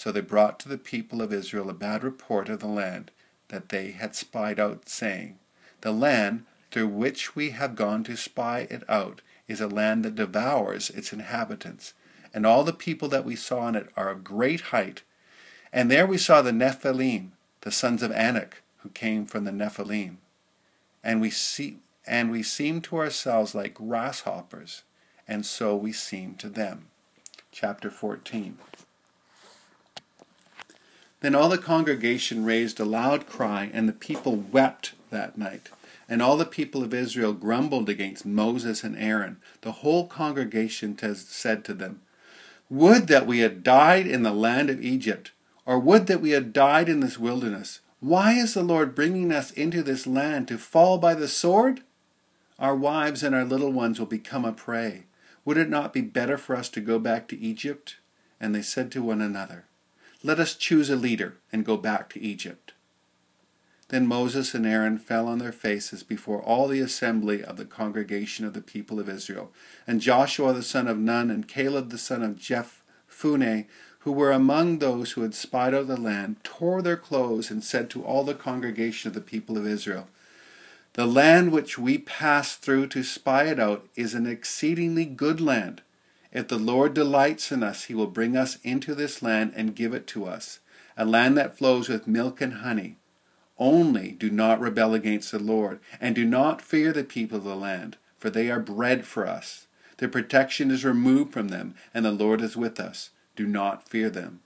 So 0.01 0.11
they 0.11 0.21
brought 0.21 0.59
to 0.61 0.67
the 0.67 0.79
people 0.79 1.21
of 1.21 1.31
Israel 1.31 1.69
a 1.69 1.75
bad 1.75 2.03
report 2.03 2.49
of 2.49 2.59
the 2.59 2.65
land 2.65 3.11
that 3.49 3.69
they 3.69 3.91
had 3.91 4.15
spied 4.15 4.59
out, 4.59 4.89
saying, 4.89 5.37
The 5.81 5.91
land 5.91 6.45
through 6.71 6.87
which 6.87 7.35
we 7.35 7.51
have 7.51 7.75
gone 7.75 8.03
to 8.05 8.17
spy 8.17 8.65
it 8.71 8.81
out 8.89 9.21
is 9.47 9.61
a 9.61 9.67
land 9.67 10.03
that 10.03 10.15
devours 10.15 10.89
its 10.89 11.13
inhabitants, 11.13 11.93
and 12.33 12.47
all 12.47 12.63
the 12.63 12.73
people 12.73 13.09
that 13.09 13.25
we 13.25 13.35
saw 13.35 13.67
in 13.67 13.75
it 13.75 13.89
are 13.95 14.09
of 14.09 14.23
great 14.23 14.61
height. 14.73 15.03
And 15.71 15.91
there 15.91 16.07
we 16.07 16.17
saw 16.17 16.41
the 16.41 16.49
Nephilim, 16.49 17.33
the 17.61 17.71
sons 17.71 18.01
of 18.01 18.11
Anak, 18.11 18.63
who 18.77 18.89
came 18.89 19.27
from 19.27 19.43
the 19.43 19.51
Nephilim. 19.51 20.15
And 21.03 21.21
we 21.21 21.29
see 21.29 21.77
and 22.07 22.31
we 22.31 22.41
seemed 22.41 22.85
to 22.85 22.97
ourselves 22.97 23.53
like 23.53 23.75
grasshoppers, 23.75 24.81
and 25.27 25.45
so 25.45 25.75
we 25.75 25.93
seem 25.93 26.33
to 26.37 26.49
them. 26.49 26.87
Chapter 27.51 27.91
14. 27.91 28.57
Then 31.21 31.35
all 31.35 31.49
the 31.49 31.57
congregation 31.57 32.43
raised 32.43 32.79
a 32.79 32.85
loud 32.85 33.27
cry, 33.27 33.69
and 33.73 33.87
the 33.87 33.93
people 33.93 34.35
wept 34.35 34.93
that 35.09 35.37
night. 35.37 35.69
And 36.09 36.21
all 36.21 36.35
the 36.35 36.45
people 36.45 36.83
of 36.83 36.93
Israel 36.93 37.33
grumbled 37.33 37.87
against 37.87 38.25
Moses 38.25 38.83
and 38.83 38.97
Aaron. 38.97 39.37
The 39.61 39.71
whole 39.71 40.07
congregation 40.07 40.97
said 41.15 41.63
to 41.65 41.73
them, 41.73 42.01
Would 42.69 43.07
that 43.07 43.25
we 43.25 43.39
had 43.39 43.63
died 43.63 44.07
in 44.07 44.23
the 44.23 44.33
land 44.33 44.69
of 44.69 44.83
Egypt, 44.83 45.31
or 45.65 45.79
would 45.79 46.07
that 46.07 46.21
we 46.21 46.31
had 46.31 46.53
died 46.53 46.89
in 46.89 46.99
this 46.99 47.19
wilderness. 47.19 47.79
Why 47.99 48.33
is 48.33 48.53
the 48.53 48.63
Lord 48.63 48.95
bringing 48.95 49.31
us 49.31 49.51
into 49.51 49.83
this 49.83 50.07
land 50.07 50.47
to 50.47 50.57
fall 50.57 50.97
by 50.97 51.13
the 51.13 51.27
sword? 51.27 51.81
Our 52.57 52.75
wives 52.75 53.23
and 53.23 53.35
our 53.35 53.45
little 53.45 53.71
ones 53.71 53.99
will 53.99 54.07
become 54.07 54.43
a 54.43 54.51
prey. 54.51 55.03
Would 55.45 55.57
it 55.57 55.69
not 55.69 55.93
be 55.93 56.01
better 56.01 56.37
for 56.37 56.55
us 56.55 56.69
to 56.69 56.81
go 56.81 56.99
back 56.99 57.27
to 57.27 57.39
Egypt? 57.39 57.97
And 58.39 58.55
they 58.55 58.61
said 58.63 58.91
to 58.91 59.03
one 59.03 59.21
another, 59.21 59.65
let 60.23 60.39
us 60.39 60.55
choose 60.55 60.89
a 60.89 60.95
leader 60.95 61.37
and 61.51 61.65
go 61.65 61.77
back 61.77 62.09
to 62.09 62.21
Egypt. 62.21 62.73
Then 63.91 64.07
Moses 64.07 64.53
and 64.53 64.65
Aaron 64.65 64.97
fell 64.97 65.27
on 65.27 65.39
their 65.39 65.51
faces 65.51 66.01
before 66.01 66.41
all 66.41 66.69
the 66.69 66.79
assembly 66.79 67.43
of 67.43 67.57
the 67.57 67.65
congregation 67.65 68.45
of 68.45 68.53
the 68.53 68.61
people 68.61 68.99
of 68.99 69.09
Israel. 69.09 69.51
And 69.85 69.99
Joshua 69.99 70.53
the 70.53 70.63
son 70.63 70.87
of 70.87 70.97
Nun 70.97 71.29
and 71.29 71.45
Caleb 71.45 71.89
the 71.89 71.97
son 71.97 72.23
of 72.23 72.37
Jephunneh, 72.37 73.65
who 73.99 74.11
were 74.13 74.31
among 74.31 74.79
those 74.79 75.11
who 75.11 75.23
had 75.23 75.35
spied 75.35 75.73
out 75.73 75.87
the 75.87 75.99
land, 75.99 76.37
tore 76.43 76.81
their 76.81 76.95
clothes 76.95 77.51
and 77.51 77.63
said 77.63 77.89
to 77.89 78.03
all 78.03 78.23
the 78.23 78.33
congregation 78.33 79.09
of 79.09 79.13
the 79.13 79.19
people 79.19 79.57
of 79.57 79.67
Israel, 79.67 80.07
The 80.93 81.05
land 81.05 81.51
which 81.51 81.77
we 81.77 81.97
passed 81.97 82.61
through 82.61 82.87
to 82.87 83.03
spy 83.03 83.43
it 83.45 83.59
out 83.59 83.85
is 83.95 84.13
an 84.13 84.25
exceedingly 84.25 85.03
good 85.03 85.41
land. 85.41 85.81
If 86.31 86.47
the 86.47 86.57
Lord 86.57 86.93
delights 86.93 87.51
in 87.51 87.61
us, 87.61 87.85
he 87.85 87.93
will 87.93 88.07
bring 88.07 88.37
us 88.37 88.57
into 88.63 88.95
this 88.95 89.21
land 89.21 89.53
and 89.55 89.75
give 89.75 89.93
it 89.93 90.07
to 90.07 90.25
us, 90.25 90.59
a 90.95 91.05
land 91.05 91.37
that 91.37 91.57
flows 91.57 91.89
with 91.89 92.07
milk 92.07 92.39
and 92.39 92.55
honey. 92.55 92.97
Only 93.57 94.11
do 94.11 94.29
not 94.29 94.61
rebel 94.61 94.93
against 94.93 95.31
the 95.31 95.39
Lord, 95.39 95.79
and 95.99 96.15
do 96.15 96.25
not 96.25 96.61
fear 96.61 96.93
the 96.93 97.03
people 97.03 97.37
of 97.37 97.43
the 97.43 97.55
land, 97.55 97.97
for 98.17 98.29
they 98.29 98.49
are 98.49 98.59
bread 98.59 99.05
for 99.05 99.27
us. 99.27 99.67
Their 99.97 100.09
protection 100.09 100.71
is 100.71 100.85
removed 100.85 101.33
from 101.33 101.49
them, 101.49 101.75
and 101.93 102.05
the 102.05 102.11
Lord 102.11 102.41
is 102.41 102.57
with 102.57 102.79
us. 102.79 103.11
Do 103.35 103.45
not 103.45 103.87
fear 103.87 104.09
them. 104.09 104.39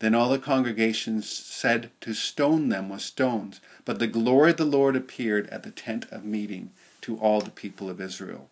Then 0.00 0.14
all 0.14 0.30
the 0.30 0.38
congregation 0.38 1.22
said 1.22 1.90
to 2.00 2.14
stone 2.14 2.68
them 2.68 2.88
with 2.88 3.02
stones, 3.02 3.60
but 3.84 3.98
the 3.98 4.06
glory 4.06 4.50
of 4.50 4.56
the 4.56 4.64
Lord 4.64 4.96
appeared 4.96 5.46
at 5.48 5.62
the 5.62 5.70
tent 5.70 6.06
of 6.10 6.24
meeting 6.24 6.72
to 7.02 7.16
all 7.18 7.40
the 7.40 7.50
people 7.50 7.88
of 7.88 8.00
Israel. 8.00 8.48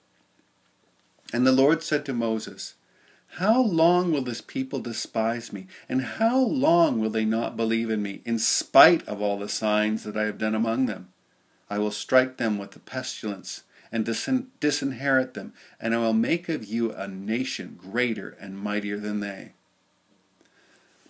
And 1.33 1.47
the 1.47 1.53
Lord 1.53 1.83
said 1.83 2.05
to 2.07 2.15
Moses, 2.15 2.75
How 3.37 3.61
long 3.61 4.13
will 4.13 4.23
this 4.23 4.41
people 4.41 4.81
despise 4.81 5.53
me? 5.53 5.67
And 5.89 6.03
how 6.03 6.39
long 6.39 7.01
will 7.01 7.11
they 7.11 7.25
not 7.25 7.57
believe 7.57 7.91
in 7.91 8.03
me, 8.03 8.23
in 8.25 8.39
spite 8.39 9.07
of 9.07 9.21
all 9.21 9.39
the 9.39 9.49
signs 9.49 10.05
that 10.05 10.17
I 10.17 10.25
have 10.25 10.39
done 10.39 10.55
among 10.55 10.87
them? 10.87 11.09
I 11.69 11.79
will 11.79 11.91
strike 11.91 12.39
them 12.39 12.57
with 12.57 12.71
the 12.71 12.79
pestilence 12.79 13.63
and 13.93 14.05
disinherit 14.05 15.35
them, 15.35 15.53
and 15.81 15.95
I 15.95 15.99
will 15.99 16.13
make 16.13 16.49
of 16.49 16.65
you 16.65 16.93
a 16.93 17.09
nation 17.09 17.79
greater 17.81 18.37
and 18.41 18.59
mightier 18.59 18.99
than 18.99 19.21
they. 19.21 19.53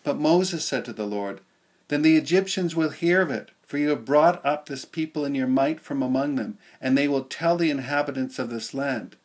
But 0.05 0.19
Moses 0.19 0.65
said 0.65 0.85
to 0.85 0.93
the 0.93 1.07
Lord, 1.07 1.41
Then 1.89 2.03
the 2.03 2.17
Egyptians 2.17 2.77
will 2.77 2.91
hear 2.91 3.21
of 3.21 3.31
it, 3.31 3.51
for 3.67 3.79
you 3.79 3.91
have 3.91 4.05
brought 4.05 4.45
up 4.45 4.67
this 4.67 4.85
people 4.85 5.25
in 5.25 5.35
your 5.35 5.47
might 5.47 5.81
from 5.81 6.03
among 6.03 6.37
them, 6.37 6.59
and 6.81 6.97
they 6.97 7.09
will 7.09 7.25
tell 7.25 7.57
the 7.57 7.71
inhabitants 7.71 8.39
of 8.39 8.51
this 8.51 8.73
land. 8.73 9.17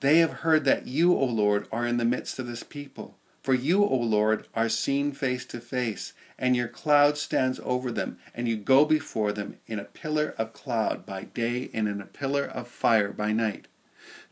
They 0.00 0.18
have 0.18 0.40
heard 0.40 0.64
that 0.64 0.86
you, 0.86 1.14
O 1.14 1.24
Lord, 1.24 1.68
are 1.70 1.86
in 1.86 1.98
the 1.98 2.04
midst 2.04 2.38
of 2.38 2.46
this 2.46 2.62
people. 2.62 3.18
For 3.42 3.54
you, 3.54 3.84
O 3.84 3.96
Lord, 3.96 4.46
are 4.54 4.68
seen 4.68 5.12
face 5.12 5.46
to 5.46 5.60
face, 5.60 6.12
and 6.38 6.54
your 6.54 6.68
cloud 6.68 7.16
stands 7.16 7.60
over 7.62 7.90
them, 7.90 8.18
and 8.34 8.48
you 8.48 8.56
go 8.56 8.84
before 8.84 9.32
them 9.32 9.56
in 9.66 9.78
a 9.78 9.84
pillar 9.84 10.34
of 10.36 10.52
cloud 10.52 11.06
by 11.06 11.24
day 11.24 11.70
and 11.72 11.88
in 11.88 12.00
a 12.00 12.06
pillar 12.06 12.44
of 12.44 12.68
fire 12.68 13.12
by 13.12 13.32
night. 13.32 13.66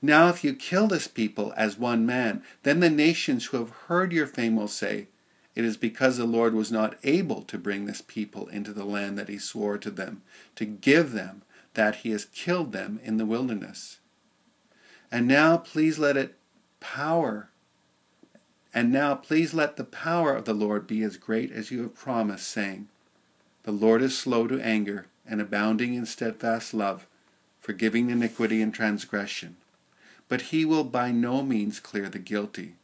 Now, 0.01 0.29
if 0.29 0.45
you 0.45 0.55
kill 0.55 0.87
this 0.89 1.09
people 1.09 1.53
as 1.57 1.79
one 1.79 2.07
man, 2.07 2.43
then 2.63 2.81
the 2.81 2.91
nations 2.91 3.47
who 3.47 3.59
have 3.59 3.71
heard 3.71 4.13
your 4.13 4.27
fame 4.27 4.57
will 4.57 4.69
say, 4.69 5.09
It 5.55 5.65
is 5.65 5.77
because 5.77 6.17
the 6.17 6.25
Lord 6.25 6.55
was 6.55 6.71
not 6.71 6.97
able 7.03 7.43
to 7.43 7.59
bring 7.59 7.87
this 7.87 8.03
people 8.03 8.47
into 8.49 8.73
the 8.73 8.85
land 8.85 9.19
that 9.19 9.29
he 9.29 9.39
swore 9.39 9.79
to 9.79 9.91
them, 9.91 10.23
to 10.57 10.65
give 10.65 11.13
them, 11.13 11.43
that 11.75 11.97
he 11.97 12.11
has 12.11 12.27
killed 12.27 12.73
them 12.73 13.01
in 13.03 13.17
the 13.17 13.27
wilderness. 13.27 13.99
And 15.11 15.27
now 15.27 15.57
please 15.57 15.99
let 15.99 16.17
it 16.17 16.37
power 16.81 17.51
And 18.75 18.93
now 18.93 19.15
please 19.15 19.55
let 19.55 19.77
the 19.77 19.85
power 19.85 20.35
of 20.35 20.45
the 20.45 20.55
Lord 20.55 20.87
be 20.87 21.03
as 21.03 21.17
great 21.17 21.51
as 21.51 21.71
you 21.71 21.83
have 21.83 21.95
promised, 21.95 22.47
saying, 22.49 22.89
The 23.65 23.73
Lord 23.73 24.03
is 24.03 24.17
slow 24.17 24.47
to 24.47 24.61
anger 24.61 25.07
and 25.27 25.41
abounding 25.41 25.95
in 25.95 26.07
steadfast 26.07 26.75
love, 26.75 27.07
forgiving 27.61 28.11
iniquity 28.11 28.63
and 28.63 28.73
transgression. 28.73 29.57
But 30.29 30.43
he 30.53 30.65
will 30.65 30.85
by 30.85 31.11
no 31.11 31.43
means 31.43 31.81
clear 31.81 32.09
the 32.09 32.19
guilty, 32.19 32.75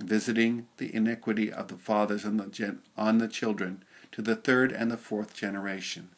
visiting 0.00 0.68
the 0.76 0.94
iniquity 0.94 1.52
of 1.52 1.68
the 1.68 1.76
fathers 1.76 2.24
on 2.24 2.36
the, 2.36 2.46
gen- 2.46 2.80
on 2.96 3.18
the 3.18 3.28
children 3.28 3.82
to 4.12 4.22
the 4.22 4.36
third 4.36 4.72
and 4.72 4.90
the 4.90 4.96
fourth 4.96 5.34
generation. 5.34 6.10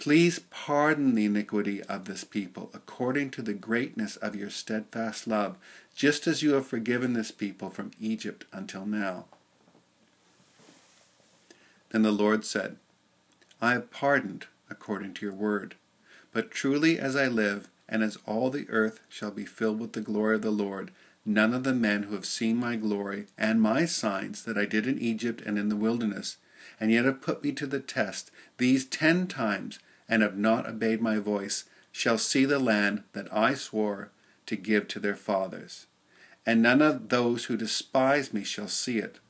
Please 0.00 0.38
pardon 0.48 1.14
the 1.14 1.26
iniquity 1.26 1.82
of 1.82 2.06
this 2.06 2.24
people 2.24 2.70
according 2.72 3.28
to 3.32 3.42
the 3.42 3.52
greatness 3.52 4.16
of 4.16 4.34
your 4.34 4.48
steadfast 4.48 5.26
love, 5.26 5.58
just 5.94 6.26
as 6.26 6.42
you 6.42 6.54
have 6.54 6.66
forgiven 6.66 7.12
this 7.12 7.30
people 7.30 7.68
from 7.68 7.90
Egypt 8.00 8.46
until 8.50 8.86
now. 8.86 9.26
Then 11.90 12.00
the 12.00 12.12
Lord 12.12 12.46
said, 12.46 12.76
I 13.60 13.72
have 13.72 13.90
pardoned 13.90 14.46
according 14.70 15.12
to 15.14 15.26
your 15.26 15.34
word. 15.34 15.74
But 16.32 16.50
truly 16.50 16.98
as 16.98 17.14
I 17.14 17.26
live, 17.26 17.68
and 17.86 18.02
as 18.02 18.16
all 18.24 18.48
the 18.48 18.70
earth 18.70 19.00
shall 19.10 19.30
be 19.30 19.44
filled 19.44 19.80
with 19.80 19.92
the 19.92 20.00
glory 20.00 20.36
of 20.36 20.42
the 20.42 20.50
Lord, 20.50 20.92
none 21.26 21.52
of 21.52 21.62
the 21.62 21.74
men 21.74 22.04
who 22.04 22.14
have 22.14 22.24
seen 22.24 22.56
my 22.56 22.76
glory 22.76 23.26
and 23.36 23.60
my 23.60 23.84
signs 23.84 24.44
that 24.44 24.56
I 24.56 24.64
did 24.64 24.86
in 24.86 24.98
Egypt 24.98 25.42
and 25.44 25.58
in 25.58 25.68
the 25.68 25.76
wilderness, 25.76 26.38
and 26.80 26.90
yet 26.90 27.04
have 27.04 27.20
put 27.20 27.44
me 27.44 27.52
to 27.52 27.66
the 27.66 27.80
test 27.80 28.30
these 28.56 28.86
ten 28.86 29.26
times, 29.26 29.78
and 30.10 30.22
have 30.22 30.36
not 30.36 30.68
obeyed 30.68 31.00
my 31.00 31.18
voice, 31.18 31.64
shall 31.92 32.18
see 32.18 32.44
the 32.44 32.58
land 32.58 33.04
that 33.12 33.32
I 33.32 33.54
swore 33.54 34.10
to 34.46 34.56
give 34.56 34.88
to 34.88 35.00
their 35.00 35.16
fathers. 35.16 35.86
And 36.44 36.60
none 36.60 36.82
of 36.82 37.08
those 37.08 37.44
who 37.44 37.56
despise 37.56 38.34
me 38.34 38.42
shall 38.44 38.68
see 38.68 38.98
it. 38.98 39.20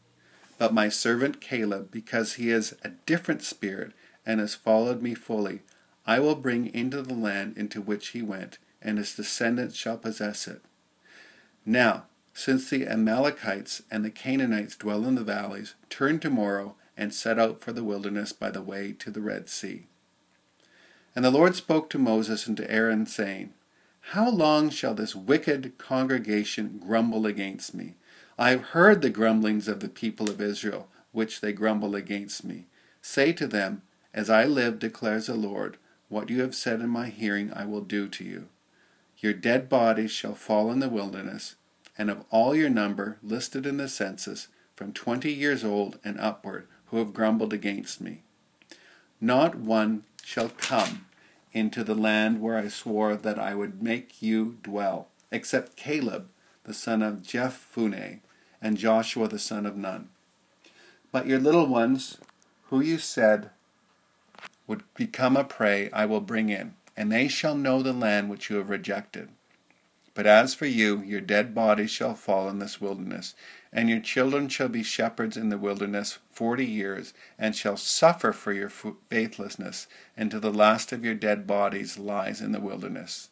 But 0.58 0.74
my 0.74 0.88
servant 0.88 1.40
Caleb, 1.40 1.90
because 1.90 2.34
he 2.34 2.50
is 2.50 2.74
a 2.82 2.90
different 3.06 3.42
spirit 3.42 3.92
and 4.24 4.40
has 4.40 4.54
followed 4.54 5.02
me 5.02 5.14
fully, 5.14 5.60
I 6.06 6.18
will 6.20 6.34
bring 6.34 6.72
into 6.72 7.02
the 7.02 7.14
land 7.14 7.56
into 7.56 7.80
which 7.80 8.08
he 8.08 8.22
went, 8.22 8.58
and 8.80 8.98
his 8.98 9.14
descendants 9.14 9.76
shall 9.76 9.98
possess 9.98 10.48
it. 10.48 10.62
Now, 11.66 12.04
since 12.32 12.70
the 12.70 12.86
Amalekites 12.86 13.82
and 13.90 14.04
the 14.04 14.10
Canaanites 14.10 14.76
dwell 14.76 15.04
in 15.04 15.14
the 15.14 15.24
valleys, 15.24 15.74
turn 15.90 16.20
tomorrow 16.20 16.76
and 16.96 17.12
set 17.12 17.38
out 17.38 17.60
for 17.60 17.72
the 17.72 17.84
wilderness 17.84 18.32
by 18.32 18.50
the 18.50 18.62
way 18.62 18.92
to 18.92 19.10
the 19.10 19.20
Red 19.20 19.48
Sea. 19.48 19.86
And 21.14 21.24
the 21.24 21.30
Lord 21.30 21.56
spoke 21.56 21.90
to 21.90 21.98
Moses 21.98 22.46
and 22.46 22.56
to 22.56 22.70
Aaron, 22.70 23.06
saying, 23.06 23.52
How 24.00 24.30
long 24.30 24.70
shall 24.70 24.94
this 24.94 25.14
wicked 25.14 25.76
congregation 25.76 26.80
grumble 26.84 27.26
against 27.26 27.74
me? 27.74 27.94
I 28.38 28.50
have 28.50 28.62
heard 28.68 29.02
the 29.02 29.10
grumblings 29.10 29.68
of 29.68 29.80
the 29.80 29.88
people 29.88 30.30
of 30.30 30.40
Israel, 30.40 30.88
which 31.12 31.40
they 31.40 31.52
grumble 31.52 31.94
against 31.94 32.44
me. 32.44 32.66
Say 33.02 33.32
to 33.34 33.46
them, 33.46 33.82
As 34.14 34.30
I 34.30 34.44
live, 34.44 34.78
declares 34.78 35.26
the 35.26 35.34
Lord, 35.34 35.76
what 36.08 36.30
you 36.30 36.40
have 36.40 36.54
said 36.54 36.80
in 36.80 36.88
my 36.88 37.08
hearing 37.08 37.52
I 37.52 37.64
will 37.66 37.82
do 37.82 38.08
to 38.08 38.24
you. 38.24 38.48
Your 39.18 39.32
dead 39.32 39.68
bodies 39.68 40.10
shall 40.10 40.34
fall 40.34 40.70
in 40.70 40.78
the 40.78 40.88
wilderness, 40.88 41.56
and 41.98 42.10
of 42.10 42.24
all 42.30 42.54
your 42.54 42.70
number 42.70 43.18
listed 43.22 43.66
in 43.66 43.76
the 43.76 43.88
census, 43.88 44.48
from 44.74 44.92
twenty 44.92 45.32
years 45.32 45.62
old 45.62 45.98
and 46.02 46.18
upward, 46.18 46.66
who 46.86 46.96
have 46.96 47.12
grumbled 47.12 47.52
against 47.52 48.00
me. 48.00 48.22
Not 49.20 49.54
one 49.54 50.04
shall 50.24 50.50
come 50.50 51.06
into 51.52 51.82
the 51.82 51.94
land 51.94 52.40
where 52.40 52.56
I 52.56 52.68
swore 52.68 53.16
that 53.16 53.38
I 53.38 53.54
would 53.54 53.82
make 53.82 54.22
you 54.22 54.58
dwell, 54.62 55.08
except 55.30 55.76
Caleb 55.76 56.28
the 56.64 56.74
son 56.74 57.02
of 57.02 57.22
Jephunneh 57.22 58.20
and 58.62 58.76
Joshua 58.76 59.28
the 59.28 59.38
son 59.38 59.66
of 59.66 59.76
Nun. 59.76 60.08
But 61.10 61.26
your 61.26 61.40
little 61.40 61.66
ones, 61.66 62.18
who 62.64 62.80
you 62.80 62.98
said 62.98 63.50
would 64.66 64.82
become 64.94 65.36
a 65.36 65.44
prey, 65.44 65.90
I 65.90 66.06
will 66.06 66.20
bring 66.20 66.50
in, 66.50 66.74
and 66.96 67.10
they 67.10 67.26
shall 67.26 67.56
know 67.56 67.82
the 67.82 67.92
land 67.92 68.30
which 68.30 68.48
you 68.48 68.56
have 68.56 68.70
rejected. 68.70 69.30
But 70.20 70.26
as 70.26 70.52
for 70.52 70.66
you, 70.66 71.00
your 71.00 71.22
dead 71.22 71.54
bodies 71.54 71.90
shall 71.90 72.14
fall 72.14 72.50
in 72.50 72.58
this 72.58 72.78
wilderness, 72.78 73.34
and 73.72 73.88
your 73.88 74.00
children 74.00 74.50
shall 74.50 74.68
be 74.68 74.82
shepherds 74.82 75.34
in 75.34 75.48
the 75.48 75.56
wilderness 75.56 76.18
forty 76.30 76.66
years, 76.66 77.14
and 77.38 77.56
shall 77.56 77.78
suffer 77.78 78.34
for 78.34 78.52
your 78.52 78.68
faithlessness, 78.68 79.86
until 80.18 80.40
the 80.40 80.52
last 80.52 80.92
of 80.92 81.06
your 81.06 81.14
dead 81.14 81.46
bodies 81.46 81.98
lies 81.98 82.42
in 82.42 82.52
the 82.52 82.60
wilderness. 82.60 83.30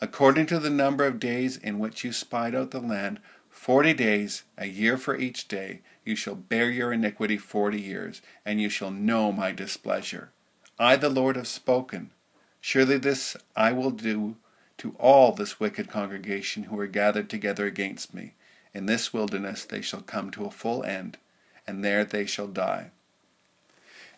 According 0.00 0.46
to 0.46 0.60
the 0.60 0.70
number 0.70 1.04
of 1.06 1.18
days 1.18 1.56
in 1.56 1.80
which 1.80 2.04
you 2.04 2.12
spied 2.12 2.54
out 2.54 2.70
the 2.70 2.78
land, 2.78 3.18
forty 3.50 3.92
days, 3.92 4.44
a 4.56 4.66
year 4.66 4.96
for 4.96 5.16
each 5.16 5.48
day, 5.48 5.80
you 6.04 6.14
shall 6.14 6.36
bear 6.36 6.70
your 6.70 6.92
iniquity 6.92 7.36
forty 7.36 7.80
years, 7.80 8.22
and 8.46 8.60
you 8.60 8.68
shall 8.68 8.92
know 8.92 9.32
my 9.32 9.50
displeasure. 9.50 10.30
I, 10.78 10.94
the 10.94 11.08
Lord, 11.08 11.34
have 11.34 11.48
spoken. 11.48 12.12
Surely 12.60 12.98
this 12.98 13.36
I 13.56 13.72
will 13.72 13.90
do 13.90 14.36
to 14.78 14.94
all 14.98 15.32
this 15.32 15.60
wicked 15.60 15.88
congregation 15.88 16.64
who 16.64 16.78
are 16.80 16.86
gathered 16.86 17.28
together 17.28 17.66
against 17.66 18.14
me. 18.14 18.34
In 18.72 18.86
this 18.86 19.12
wilderness 19.12 19.64
they 19.64 19.80
shall 19.80 20.00
come 20.00 20.30
to 20.30 20.44
a 20.44 20.50
full 20.50 20.84
end, 20.84 21.18
and 21.66 21.84
there 21.84 22.04
they 22.04 22.26
shall 22.26 22.46
die. 22.46 22.90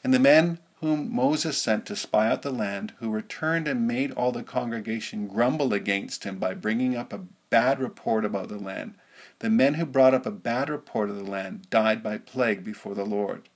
And 0.05 0.15
the 0.15 0.19
men 0.19 0.59
whom 0.81 1.15
Moses 1.15 1.59
sent 1.59 1.85
to 1.87 1.97
spy 1.97 2.29
out 2.29 2.43
the 2.43 2.51
land, 2.51 2.95
who 2.99 3.11
returned 3.11 3.69
and 3.69 3.87
made 3.87 4.13
all 4.13 4.33
the 4.33 4.43
congregation 4.43 5.29
grumble 5.29 5.75
against 5.75 6.25
him 6.25 6.39
by 6.39 6.55
bringing 6.55 6.97
up 6.97 7.13
a 7.13 7.27
bad 7.51 7.81
report 7.81 8.25
about 8.25 8.49
the 8.49 8.59
land, 8.59 8.95
the 9.41 9.51
men 9.51 9.75
who 9.75 9.85
brought 9.85 10.15
up 10.15 10.25
a 10.25 10.31
bad 10.31 10.71
report 10.71 11.11
of 11.11 11.17
the 11.17 11.31
land 11.31 11.69
died 11.69 12.03
by 12.03 12.17
plague 12.17 12.65
before 12.65 12.95
the 12.95 13.05
Lord. 13.05 13.49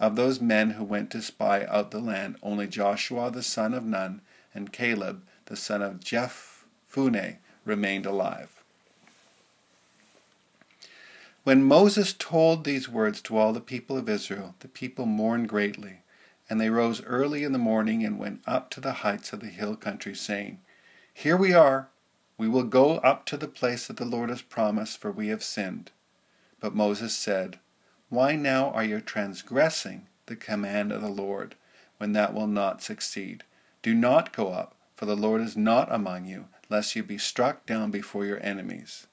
Of 0.00 0.16
those 0.16 0.40
men 0.40 0.70
who 0.70 0.84
went 0.84 1.10
to 1.12 1.22
spy 1.22 1.64
out 1.66 1.92
the 1.92 2.00
land, 2.00 2.36
only 2.42 2.66
Joshua 2.66 3.30
the 3.30 3.42
son 3.42 3.72
of 3.72 3.84
Nun 3.84 4.20
and 4.52 4.72
Caleb 4.72 5.22
the 5.46 5.56
son 5.56 5.82
of 5.82 6.00
Jephunneh, 6.00 7.36
remained 7.64 8.06
alive. 8.06 8.62
When 11.44 11.64
Moses 11.64 12.12
told 12.12 12.62
these 12.64 12.88
words 12.88 13.20
to 13.22 13.36
all 13.36 13.52
the 13.52 13.60
people 13.60 13.96
of 13.98 14.08
Israel, 14.08 14.54
the 14.60 14.68
people 14.68 15.06
mourned 15.06 15.48
greatly, 15.48 16.02
and 16.48 16.60
they 16.60 16.70
rose 16.70 17.02
early 17.02 17.42
in 17.42 17.52
the 17.52 17.58
morning 17.58 18.04
and 18.04 18.18
went 18.18 18.42
up 18.46 18.70
to 18.70 18.80
the 18.80 18.92
heights 18.92 19.32
of 19.32 19.40
the 19.40 19.48
hill 19.48 19.74
country, 19.74 20.14
saying, 20.14 20.60
Here 21.12 21.36
we 21.36 21.52
are, 21.52 21.88
we 22.38 22.48
will 22.48 22.62
go 22.62 22.98
up 22.98 23.26
to 23.26 23.36
the 23.36 23.48
place 23.48 23.88
that 23.88 23.96
the 23.96 24.04
Lord 24.04 24.30
has 24.30 24.42
promised, 24.42 24.98
for 24.98 25.10
we 25.10 25.28
have 25.28 25.42
sinned. 25.42 25.90
But 26.60 26.76
Moses 26.76 27.14
said, 27.14 27.58
Why 28.08 28.36
now 28.36 28.70
are 28.70 28.84
you 28.84 29.00
transgressing 29.00 30.06
the 30.26 30.36
command 30.36 30.92
of 30.92 31.02
the 31.02 31.08
Lord, 31.08 31.56
when 31.98 32.12
that 32.12 32.34
will 32.34 32.46
not 32.46 32.82
succeed? 32.82 33.42
Do 33.82 33.94
not 33.94 34.32
go 34.32 34.52
up 34.52 34.76
for 35.02 35.06
the 35.06 35.16
Lord 35.16 35.40
is 35.40 35.56
not 35.56 35.92
among 35.92 36.26
you, 36.26 36.44
lest 36.70 36.94
you 36.94 37.02
be 37.02 37.18
struck 37.18 37.66
down 37.66 37.90
before 37.90 38.24
your 38.24 38.38
enemies. 38.40 39.08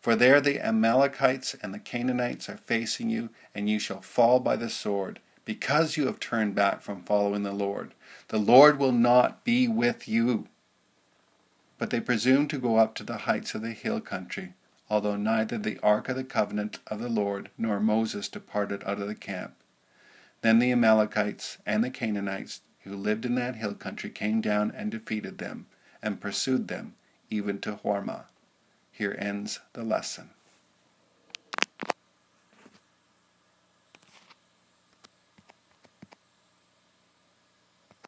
For 0.00 0.14
there 0.14 0.40
the 0.40 0.64
Amalekites 0.64 1.56
and 1.60 1.74
the 1.74 1.80
Canaanites 1.80 2.48
are 2.48 2.56
facing 2.56 3.10
you, 3.10 3.30
and 3.52 3.68
you 3.68 3.80
shall 3.80 4.02
fall 4.02 4.38
by 4.38 4.54
the 4.54 4.70
sword, 4.70 5.18
because 5.44 5.96
you 5.96 6.06
have 6.06 6.20
turned 6.20 6.54
back 6.54 6.80
from 6.80 7.02
following 7.02 7.42
the 7.42 7.50
Lord. 7.50 7.92
The 8.28 8.38
Lord 8.38 8.78
will 8.78 8.92
not 8.92 9.42
be 9.42 9.66
with 9.66 10.06
you. 10.06 10.46
But 11.76 11.90
they 11.90 12.00
presumed 12.00 12.50
to 12.50 12.58
go 12.58 12.76
up 12.76 12.94
to 12.94 13.02
the 13.02 13.16
heights 13.26 13.56
of 13.56 13.62
the 13.62 13.72
hill 13.72 14.00
country, 14.00 14.54
although 14.88 15.16
neither 15.16 15.58
the 15.58 15.80
ark 15.82 16.08
of 16.08 16.14
the 16.14 16.22
covenant 16.22 16.78
of 16.86 17.00
the 17.00 17.08
Lord 17.08 17.50
nor 17.58 17.80
Moses 17.80 18.28
departed 18.28 18.84
out 18.84 19.00
of 19.00 19.08
the 19.08 19.16
camp. 19.16 19.54
Then 20.42 20.60
the 20.60 20.70
Amalekites 20.70 21.58
and 21.66 21.82
the 21.82 21.90
Canaanites 21.90 22.60
who 22.84 22.96
lived 22.96 23.24
in 23.24 23.34
that 23.34 23.56
hill 23.56 23.74
country 23.74 24.10
came 24.10 24.40
down 24.40 24.70
and 24.70 24.90
defeated 24.90 25.38
them, 25.38 25.66
and 26.02 26.20
pursued 26.20 26.68
them 26.68 26.94
even 27.28 27.60
to 27.60 27.76
Hormah. 27.76 28.24
Here 28.90 29.16
ends 29.18 29.60
the 29.72 29.82
lesson. 29.82 30.30